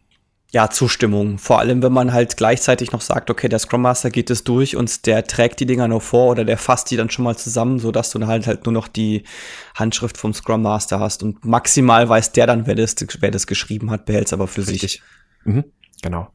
[0.52, 1.38] Ja, Zustimmung.
[1.38, 4.74] Vor allem, wenn man halt gleichzeitig noch sagt, okay, der Scrum Master geht es durch
[4.74, 7.78] und der trägt die Dinger nur vor oder der fasst die dann schon mal zusammen,
[7.78, 9.22] so dass du dann halt halt nur noch die
[9.76, 13.92] Handschrift vom Scrum Master hast und maximal weiß der dann, wer das, wer das geschrieben
[13.92, 14.80] hat, behält es aber für Richtig.
[14.80, 15.02] sich.
[15.44, 15.64] Mhm,
[16.02, 16.28] genau.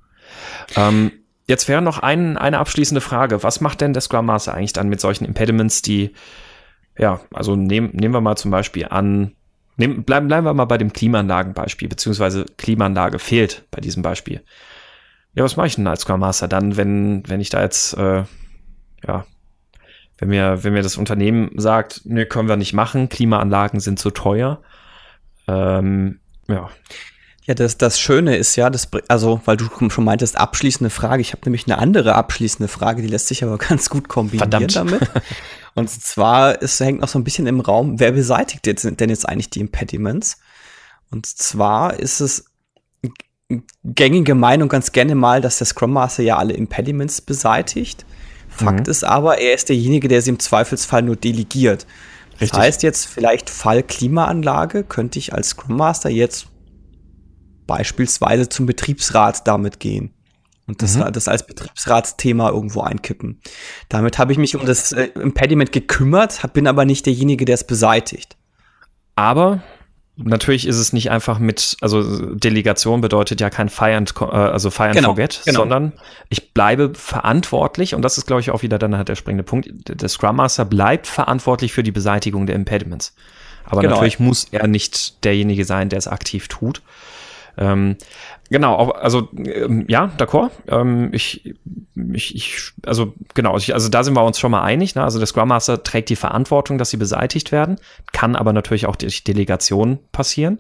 [0.77, 1.11] Ähm,
[1.45, 3.43] jetzt wäre noch ein, eine abschließende Frage.
[3.43, 6.13] Was macht denn der Scrum Master eigentlich dann mit solchen Impediments, die,
[6.97, 9.35] ja, also nehm, nehmen wir mal zum Beispiel an,
[9.77, 14.41] Nehm, bleiben, bleiben wir mal bei dem Klimaanlagenbeispiel, beziehungsweise Klimaanlage fehlt bei diesem Beispiel.
[15.33, 18.23] Ja, was mache ich denn als Scrum Master dann, wenn, wenn ich da jetzt, äh,
[19.05, 19.25] ja,
[20.17, 24.11] wenn mir, wenn mir das Unternehmen sagt, ne, können wir nicht machen, Klimaanlagen sind zu
[24.11, 24.61] teuer.
[25.47, 26.69] Ähm, ja.
[27.45, 31.21] Ja, das, das Schöne ist ja, das, also, weil du schon meintest, abschließende Frage.
[31.21, 34.75] Ich habe nämlich eine andere abschließende Frage, die lässt sich aber ganz gut kombinieren Verdammt.
[34.75, 35.11] damit.
[35.75, 39.27] Und zwar ist, hängt noch so ein bisschen im Raum, wer beseitigt jetzt, denn jetzt
[39.27, 40.39] eigentlich die Impediments?
[41.11, 42.45] Und zwar ist es
[43.83, 48.05] gängige Meinung ganz gerne mal, dass der Scrum Master ja alle Impediments beseitigt.
[48.49, 48.91] Fakt mhm.
[48.91, 51.85] ist aber, er ist derjenige, der sie im Zweifelsfall nur delegiert.
[52.33, 52.49] Richtig.
[52.51, 56.47] Das heißt jetzt vielleicht Fall Klimaanlage könnte ich als Scrum Master jetzt
[57.67, 60.13] beispielsweise zum Betriebsrat damit gehen
[60.67, 61.11] und das, mhm.
[61.11, 63.39] das als Betriebsratsthema irgendwo einkippen.
[63.89, 67.65] Damit habe ich mich um das äh, Impediment gekümmert, bin aber nicht derjenige, der es
[67.65, 68.35] beseitigt.
[69.15, 69.61] Aber
[70.17, 74.71] natürlich ist es nicht einfach mit, also Delegation bedeutet ja kein Fire and, äh, also
[74.71, 75.59] Fire and genau, Forget, genau.
[75.59, 75.93] sondern
[76.29, 79.69] ich bleibe verantwortlich und das ist, glaube ich, auch wieder dann halt der springende Punkt.
[79.87, 83.13] Der Scrum Master bleibt verantwortlich für die Beseitigung der Impediments.
[83.65, 83.95] Aber genau.
[83.95, 86.81] natürlich muss er nicht derjenige sein, der es aktiv tut.
[87.57, 87.95] Ähm,
[88.49, 90.51] genau, also ähm, ja, d'accord.
[90.67, 91.55] Ähm, ich,
[92.13, 94.95] ich, ich, also genau, ich, also da sind wir uns schon mal einig.
[94.95, 95.03] Ne?
[95.03, 97.77] Also der Scrum Master trägt die Verantwortung, dass sie beseitigt werden,
[98.11, 100.59] kann aber natürlich auch durch Delegation passieren.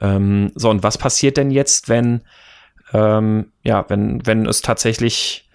[0.00, 2.22] Ähm, so, und was passiert denn jetzt, wenn,
[2.92, 5.48] ähm, ja, wenn, wenn es tatsächlich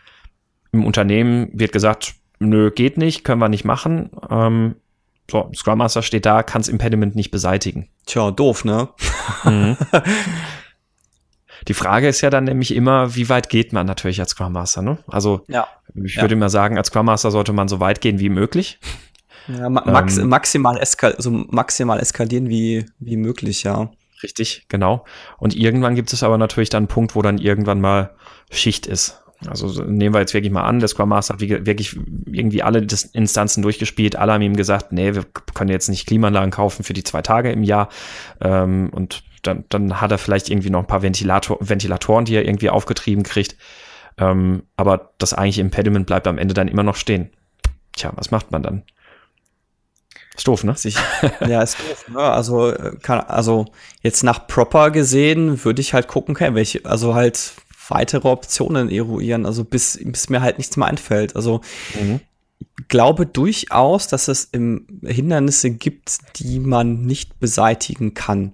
[0.72, 4.12] im Unternehmen wird gesagt, nö, geht nicht, können wir nicht machen.
[4.30, 4.76] Ähm,
[5.30, 7.90] so, Scrum Master steht da, kann das Impediment nicht beseitigen.
[8.06, 8.90] Tja, doof, ne?
[9.44, 9.78] Mhm.
[11.68, 14.82] Die Frage ist ja dann nämlich immer, wie weit geht man natürlich als Scrum Master,
[14.82, 15.00] ne?
[15.08, 15.68] Also, ja.
[15.94, 16.40] ich würde ja.
[16.40, 18.80] mal sagen, als Scrum Master sollte man so weit gehen wie möglich.
[19.48, 23.92] Ja, ma max ähm, maximal, eskal also maximal eskalieren wie, wie möglich, ja.
[24.22, 25.06] Richtig, genau.
[25.38, 28.12] Und irgendwann gibt es aber natürlich dann einen Punkt, wo dann irgendwann mal
[28.52, 29.22] Schicht ist.
[29.48, 33.62] Also nehmen wir jetzt wirklich mal an, der Scrum Master hat wirklich irgendwie alle Instanzen
[33.62, 35.24] durchgespielt, alle haben ihm gesagt, nee, wir
[35.54, 37.88] können jetzt nicht Klimaanlagen kaufen für die zwei Tage im Jahr.
[38.42, 42.46] Ähm, und dann, dann hat er vielleicht irgendwie noch ein paar Ventilator Ventilatoren, die er
[42.46, 43.56] irgendwie aufgetrieben kriegt.
[44.18, 47.30] Ähm, aber das eigentliche Impediment bleibt am Ende dann immer noch stehen.
[47.96, 48.84] Tja, was macht man dann?
[50.36, 50.76] Ist doof, ne?
[51.48, 52.06] Ja, ist doof.
[52.10, 52.20] Ne?
[52.20, 53.66] Also, äh, kann, also
[54.02, 57.54] jetzt nach Proper gesehen würde ich halt gucken, okay, welche, also halt
[57.90, 61.36] weitere Optionen eruieren, also bis, bis mir halt nichts mehr einfällt.
[61.36, 61.62] Also
[62.00, 62.20] mhm.
[62.88, 68.54] glaube durchaus, dass es im Hindernisse gibt, die man nicht beseitigen kann.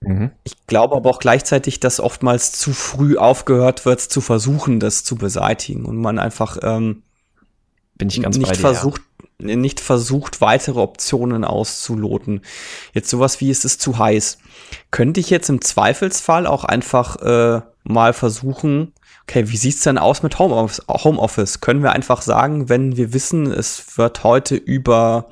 [0.00, 0.30] Mhm.
[0.44, 5.16] Ich glaube aber auch gleichzeitig, dass oftmals zu früh aufgehört wird, zu versuchen, das zu
[5.16, 7.02] beseitigen und man einfach ähm,
[7.98, 9.02] bin ich ganz nicht bei dir, versucht,
[9.42, 9.56] ja.
[9.56, 12.42] nicht versucht, weitere Optionen auszuloten.
[12.94, 14.38] Jetzt sowas wie, es ist zu heiß.
[14.90, 20.22] Könnte ich jetzt im Zweifelsfall auch einfach äh, mal versuchen, okay, wie sieht's denn aus
[20.22, 20.82] mit Homeoffice?
[20.88, 21.60] Homeoffice?
[21.60, 25.28] Können wir einfach sagen, wenn wir wissen, es wird heute über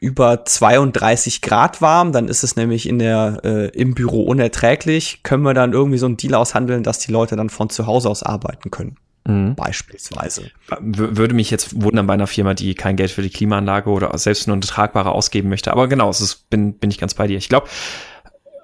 [0.00, 5.22] über 32 Grad warm, dann ist es nämlich in der, äh, im Büro unerträglich.
[5.22, 8.08] Können wir dann irgendwie so einen Deal aushandeln, dass die Leute dann von zu Hause
[8.08, 8.96] aus arbeiten können?
[9.26, 9.54] Mhm.
[9.54, 10.50] Beispielsweise.
[10.80, 14.46] würde mich jetzt wundern bei einer Firma, die kein Geld für die Klimaanlage oder selbst
[14.46, 15.70] nur eine tragbare ausgeben möchte.
[15.70, 17.36] Aber genau, es ist, bin, bin ich ganz bei dir.
[17.36, 17.68] Ich glaube,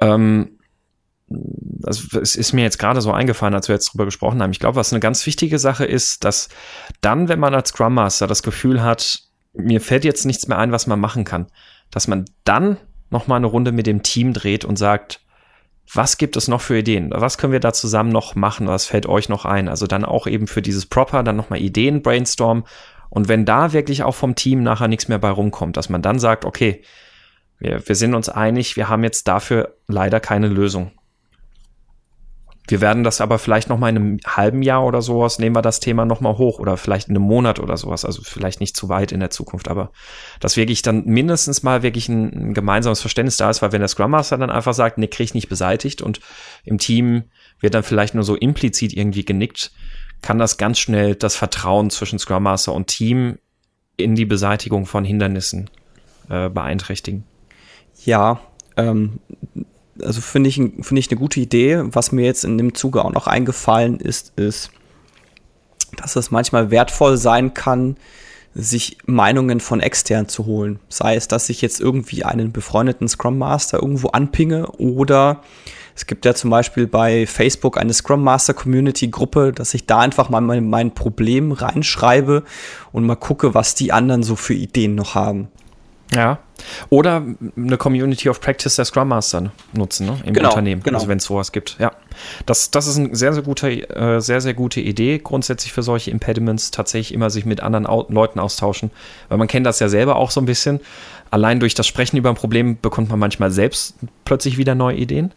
[0.01, 0.56] ähm,
[1.83, 4.53] also es ist mir jetzt gerade so eingefallen, als wir jetzt drüber gesprochen haben.
[4.53, 6.49] Ich glaube, was eine ganz wichtige Sache ist, dass
[7.01, 9.23] dann, wenn man als Scrum Master das Gefühl hat,
[9.53, 11.47] mir fällt jetzt nichts mehr ein, was man machen kann,
[11.91, 12.77] dass man dann
[13.11, 15.21] noch mal eine Runde mit dem Team dreht und sagt,
[15.93, 17.11] was gibt es noch für Ideen?
[17.15, 18.67] Was können wir da zusammen noch machen?
[18.67, 19.69] Was fällt euch noch ein?
[19.69, 22.65] Also dann auch eben für dieses Proper dann noch mal Ideen brainstorm
[23.09, 26.19] und wenn da wirklich auch vom Team nachher nichts mehr bei rumkommt, dass man dann
[26.19, 26.83] sagt, okay,
[27.59, 30.93] wir, wir sind uns einig, wir haben jetzt dafür leider keine Lösung.
[32.69, 35.63] Wir werden das aber vielleicht noch mal in einem halben Jahr oder sowas, nehmen wir
[35.63, 38.77] das Thema noch mal hoch oder vielleicht in einem Monat oder sowas, also vielleicht nicht
[38.77, 39.93] zu weit in der Zukunft, aber
[40.41, 43.89] dass wirklich dann mindestens mal wirklich ein, ein gemeinsames Verständnis da ist, weil wenn der
[43.89, 46.21] Scrum Master dann einfach sagt, nee, krieg ich nicht beseitigt und
[46.65, 47.25] im Team
[47.61, 49.71] wird dann vielleicht nur so implizit irgendwie genickt,
[50.23, 53.39] kann das ganz schnell das Vertrauen zwischen Scrum Master und Team
[53.97, 55.71] in die Beseitigung von Hindernissen
[56.29, 57.25] äh, beeinträchtigen.
[58.05, 58.41] Ja,
[58.77, 59.21] ähm,
[60.03, 61.83] also finde ich, finde ich eine gute Idee.
[61.85, 64.71] Was mir jetzt in dem Zuge auch noch eingefallen ist, ist,
[65.97, 67.97] dass es manchmal wertvoll sein kann,
[68.55, 70.81] sich Meinungen von extern zu holen.
[70.89, 75.43] Sei es, dass ich jetzt irgendwie einen befreundeten Scrum Master irgendwo anpinge oder
[75.95, 80.01] es gibt ja zum Beispiel bei Facebook eine Scrum Master Community Gruppe, dass ich da
[80.01, 82.45] einfach mal mein, mein Problem reinschreibe
[82.93, 85.49] und mal gucke, was die anderen so für Ideen noch haben.
[86.15, 86.39] Ja.
[86.89, 87.23] Oder
[87.57, 90.99] eine Community of Practice der Scrum Master nutzen ne, im genau, Unternehmen, genau.
[90.99, 91.77] also wenn es sowas gibt.
[91.79, 91.93] Ja,
[92.47, 96.11] das, das ist eine sehr, sehr gute, äh, sehr, sehr gute Idee, grundsätzlich für solche
[96.11, 98.91] Impediments tatsächlich immer sich mit anderen Au Leuten austauschen,
[99.29, 100.81] weil man kennt das ja selber auch so ein bisschen.
[101.31, 105.33] Allein durch das Sprechen über ein Problem bekommt man manchmal selbst plötzlich wieder neue Ideen.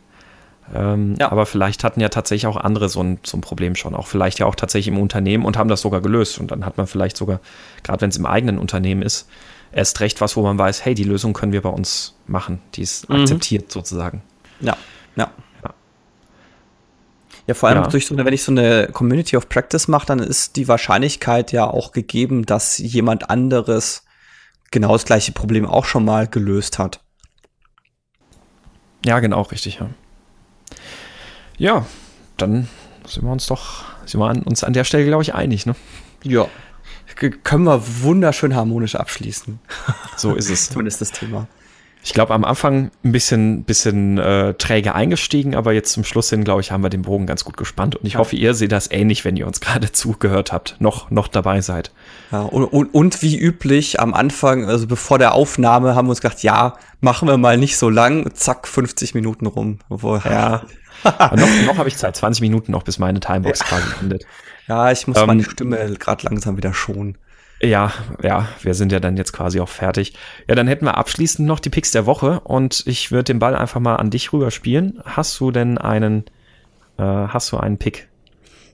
[0.74, 1.32] Ähm, ja.
[1.32, 4.40] Aber vielleicht hatten ja tatsächlich auch andere so ein, so ein Problem schon, auch vielleicht
[4.40, 6.40] ja auch tatsächlich im Unternehmen und haben das sogar gelöst.
[6.40, 7.40] Und dann hat man vielleicht sogar,
[7.84, 9.28] gerade wenn es im eigenen Unternehmen ist,
[9.72, 12.62] erst recht was, wo man weiß, hey, die Lösung können wir bei uns machen.
[12.76, 13.18] Die ist mhm.
[13.18, 14.22] akzeptiert sozusagen.
[14.60, 14.78] Ja,
[15.16, 15.32] ja.
[17.50, 17.88] Ja, vor allem ja.
[17.88, 21.52] durch so eine, wenn ich so eine Community of Practice mache, dann ist die Wahrscheinlichkeit
[21.52, 24.06] ja auch gegeben, dass jemand anderes
[24.70, 27.02] genau das gleiche Problem auch schon mal gelöst hat.
[29.04, 29.90] Ja, genau, richtig, ja.
[31.58, 31.88] Ja,
[32.38, 32.70] dann
[33.08, 35.76] sind wir uns doch, sind wir uns an der Stelle, glaube ich, einig, ne?
[36.22, 36.48] Ja,
[37.16, 39.60] können wir wunderschön harmonisch abschließen.
[40.18, 40.70] So ist es.
[40.72, 41.47] Zumindest das Thema.
[42.01, 46.45] Ich glaube, am Anfang ein bisschen, bisschen äh, träge eingestiegen, aber jetzt zum Schluss hin,
[46.45, 47.97] glaube ich, haben wir den Bogen ganz gut gespannt.
[47.97, 48.20] Und ich ja.
[48.20, 51.91] hoffe, ihr seht das ähnlich, wenn ihr uns gerade zugehört habt, noch, noch dabei seid.
[52.32, 56.22] Ja, und, und, und wie üblich am Anfang, also bevor der Aufnahme, haben wir uns
[56.22, 59.80] gedacht, ja, machen wir mal nicht so lang, zack, 50 Minuten rum.
[59.89, 60.64] Obwohl, ja.
[61.03, 63.66] noch noch habe ich Zeit, 20 Minuten noch, bis meine Timebox ja.
[63.66, 64.26] quasi endet.
[64.70, 67.18] Ja, ich muss ähm, meine Stimme gerade langsam wieder schonen.
[67.62, 67.92] Ja,
[68.24, 70.14] ja, wir sind ja dann jetzt quasi auch fertig.
[70.48, 73.56] Ja, dann hätten wir abschließend noch die Picks der Woche und ich würde den Ball
[73.56, 75.02] einfach mal an dich rüberspielen.
[75.04, 76.26] Hast du denn einen,
[76.98, 78.08] äh, hast du einen Pick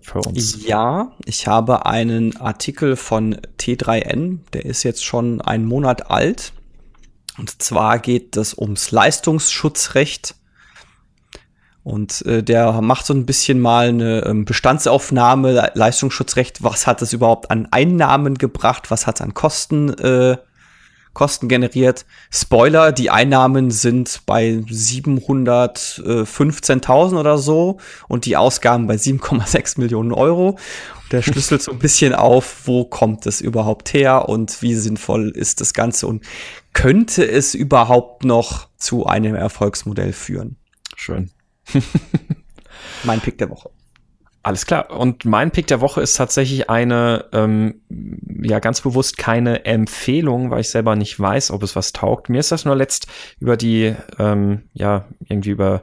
[0.02, 0.68] für uns?
[0.68, 6.54] Ja, ich habe einen Artikel von T3N, der ist jetzt schon einen Monat alt.
[7.40, 10.36] Und zwar geht es ums Leistungsschutzrecht
[11.86, 17.14] und äh, der macht so ein bisschen mal eine ähm, Bestandsaufnahme, Leistungsschutzrecht, was hat es
[17.14, 20.38] überhaupt an Einnahmen gebracht, was hat es an Kosten, äh,
[21.14, 22.08] Kosten generiert.
[22.32, 27.78] Spoiler, die Einnahmen sind bei 715.000 oder so
[28.08, 30.58] und die Ausgaben bei 7,6 Millionen Euro.
[31.12, 35.62] Der schlüsselt so ein bisschen auf, wo kommt es überhaupt her und wie sinnvoll ist
[35.62, 36.24] das Ganze und
[36.74, 40.56] könnte es überhaupt noch zu einem Erfolgsmodell führen.
[40.96, 41.30] Schön.
[43.04, 43.70] mein Pick der Woche.
[44.46, 44.92] Alles klar.
[44.92, 47.82] Und mein Pick der Woche ist tatsächlich eine, ähm,
[48.44, 52.30] ja, ganz bewusst keine Empfehlung, weil ich selber nicht weiß, ob es was taugt.
[52.30, 53.08] Mir ist das nur letzt
[53.40, 55.82] über die, ähm, ja, irgendwie über,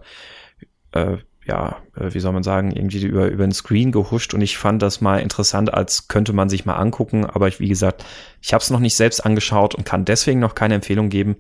[0.93, 4.57] äh, ja, äh, wie soll man sagen, irgendwie über, über den Screen gehuscht und ich
[4.57, 7.27] fand das mal interessant, als könnte man sich mal angucken.
[7.27, 8.05] Aber ich, wie gesagt,
[8.41, 11.35] ich habe es noch nicht selbst angeschaut und kann deswegen noch keine Empfehlung geben.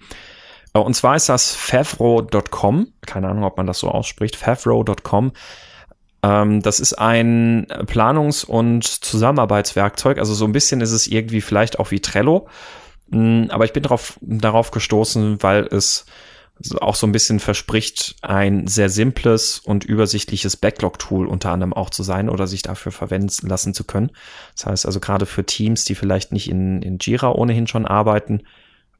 [0.74, 2.88] Äh, und zwar ist das favro.com.
[3.06, 4.36] Keine Ahnung, ob man das so ausspricht.
[4.36, 5.32] favro.com.
[6.22, 10.18] Ähm, das ist ein Planungs- und Zusammenarbeitswerkzeug.
[10.18, 12.48] Also so ein bisschen ist es irgendwie vielleicht auch wie Trello.
[13.08, 16.06] Mm, aber ich bin darauf, darauf gestoßen, weil es
[16.80, 22.04] auch so ein bisschen verspricht, ein sehr simples und übersichtliches Backlog-Tool unter anderem auch zu
[22.04, 24.10] sein oder sich dafür verwenden lassen zu können.
[24.54, 28.42] Das heißt also gerade für Teams, die vielleicht nicht in, in Jira ohnehin schon arbeiten,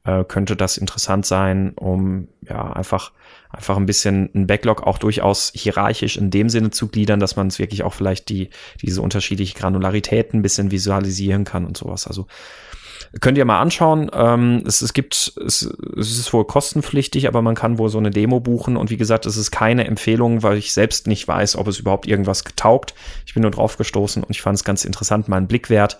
[0.05, 3.11] äh, könnte das interessant sein, um ja einfach
[3.49, 7.47] einfach ein bisschen ein Backlog auch durchaus hierarchisch in dem Sinne zu gliedern, dass man
[7.47, 8.49] es wirklich auch vielleicht die
[8.81, 12.07] diese unterschiedliche Granularitäten ein bisschen visualisieren kann und sowas.
[12.07, 12.27] Also
[13.21, 14.09] könnt ihr mal anschauen.
[14.13, 18.11] Ähm, es, es gibt, es, es ist wohl kostenpflichtig, aber man kann wohl so eine
[18.11, 18.75] Demo buchen.
[18.77, 22.07] Und wie gesagt, es ist keine Empfehlung, weil ich selbst nicht weiß, ob es überhaupt
[22.07, 22.95] irgendwas getaugt.
[23.25, 25.99] Ich bin nur drauf gestoßen und ich fand es ganz interessant, mal einen Blick wert.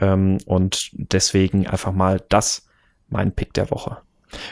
[0.00, 2.65] Ähm, und deswegen einfach mal das
[3.08, 3.98] mein Pick der Woche.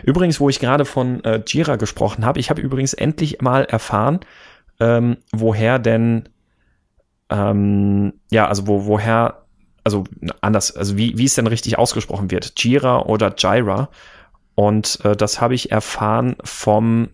[0.03, 4.21] Übrigens, wo ich gerade von äh, Jira gesprochen habe, ich habe übrigens endlich mal erfahren,
[4.81, 6.29] ähm, woher denn,
[7.31, 9.45] ähm, ja, also wo, woher,
[9.83, 10.05] also
[10.41, 13.91] anders, also wie, wie es denn richtig ausgesprochen wird, Jira oder Jira.
[14.55, 17.09] Und äh, das habe ich erfahren vom,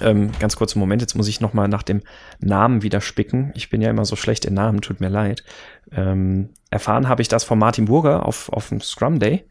[0.00, 2.02] ähm, ganz kurzen Moment, jetzt muss ich nochmal nach dem
[2.38, 3.52] Namen wieder spicken.
[3.54, 5.44] Ich bin ja immer so schlecht in Namen, tut mir leid.
[5.90, 9.44] Ähm, erfahren habe ich das von Martin Burger auf, auf dem Scrum Day.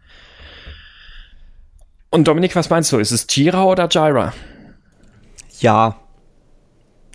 [2.15, 2.97] Und Dominik, was meinst du?
[2.97, 4.31] Ist es Jira oder Jira?
[5.59, 5.99] Ja.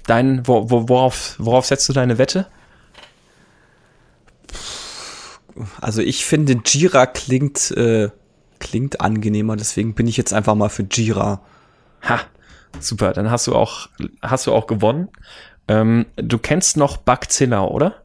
[0.06, 2.48] Dein, wo, wo, worauf, worauf setzt du deine Wette?
[5.80, 8.10] Also ich finde Jira klingt, äh,
[8.58, 11.40] klingt angenehmer, deswegen bin ich jetzt einfach mal für Jira.
[12.06, 12.20] Ha,
[12.78, 13.88] super, dann hast du auch,
[14.20, 15.08] hast du auch gewonnen.
[15.66, 18.02] Ähm, du kennst noch Bugzilla, oder?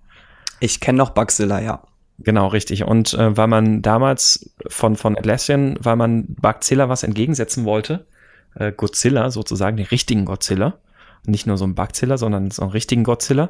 [0.61, 1.83] Ich kenne noch Bugzilla, ja.
[2.19, 2.83] Genau, richtig.
[2.85, 8.05] Und äh, weil man damals von, von Atlassian, weil man Bugzilla was entgegensetzen wollte,
[8.55, 10.75] äh, Godzilla sozusagen, den richtigen Godzilla,
[11.25, 13.49] nicht nur so ein Bugzilla, sondern so einen richtigen Godzilla.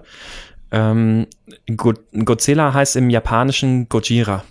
[0.71, 1.27] Ähm,
[1.75, 1.93] Go
[2.23, 4.43] Godzilla heißt im Japanischen Gojira.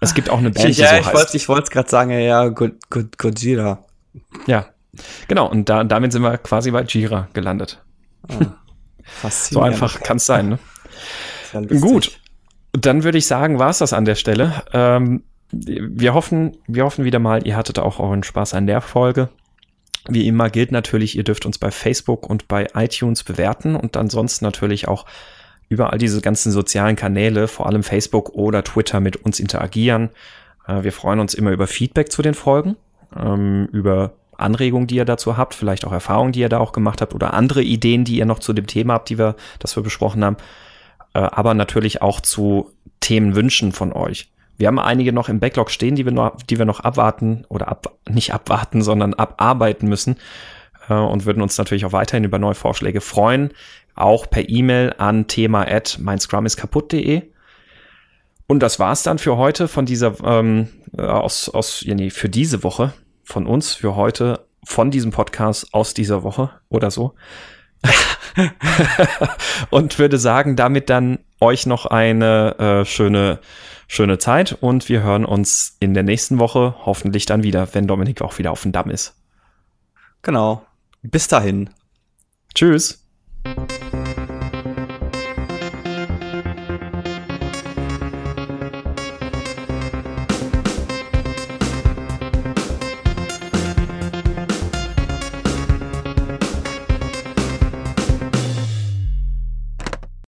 [0.00, 1.34] Es gibt auch eine Band, ja, die so heißt.
[1.34, 3.84] ich wollte es gerade sagen, ja, Go Go Gojira.
[4.46, 4.66] Ja,
[5.26, 5.48] genau.
[5.48, 7.82] Und da, damit sind wir quasi bei Jira gelandet.
[8.28, 10.58] Ah, so einfach kann es sein, ne?
[11.52, 12.19] Ja Gut.
[12.72, 14.62] Dann würde ich sagen, war es das an der Stelle.
[14.72, 19.28] Ähm, wir hoffen, wir hoffen wieder mal, ihr hattet auch euren Spaß an der Folge.
[20.08, 24.44] Wie immer gilt natürlich, ihr dürft uns bei Facebook und bei iTunes bewerten und ansonsten
[24.44, 25.04] natürlich auch
[25.68, 30.10] über all diese ganzen sozialen Kanäle, vor allem Facebook oder Twitter, mit uns interagieren.
[30.66, 32.76] Äh, wir freuen uns immer über Feedback zu den Folgen,
[33.16, 37.02] ähm, über Anregungen, die ihr dazu habt, vielleicht auch Erfahrungen, die ihr da auch gemacht
[37.02, 39.82] habt oder andere Ideen, die ihr noch zu dem Thema habt, die wir, das wir
[39.82, 40.36] besprochen haben.
[41.14, 44.30] Äh, aber natürlich auch zu Themenwünschen von euch.
[44.58, 47.68] Wir haben einige noch im Backlog stehen, die wir noch, die wir noch abwarten oder
[47.68, 50.16] ab, nicht abwarten, sondern abarbeiten müssen
[50.88, 53.52] äh, und würden uns natürlich auch weiterhin über neue Vorschläge freuen.
[53.94, 57.22] Auch per E-Mail an thema at meinscrumiskaputt.de.
[58.46, 62.62] Und das war's dann für heute von dieser, ähm, aus, aus, ja, nee, für diese
[62.62, 62.92] Woche
[63.22, 67.14] von uns, für heute, von diesem Podcast aus dieser Woche oder so.
[69.70, 73.40] und würde sagen, damit dann euch noch eine äh, schöne,
[73.88, 78.22] schöne Zeit und wir hören uns in der nächsten Woche hoffentlich dann wieder, wenn Dominik
[78.22, 79.14] auch wieder auf dem Damm ist.
[80.22, 80.64] Genau.
[81.02, 81.70] Bis dahin.
[82.54, 83.04] Tschüss.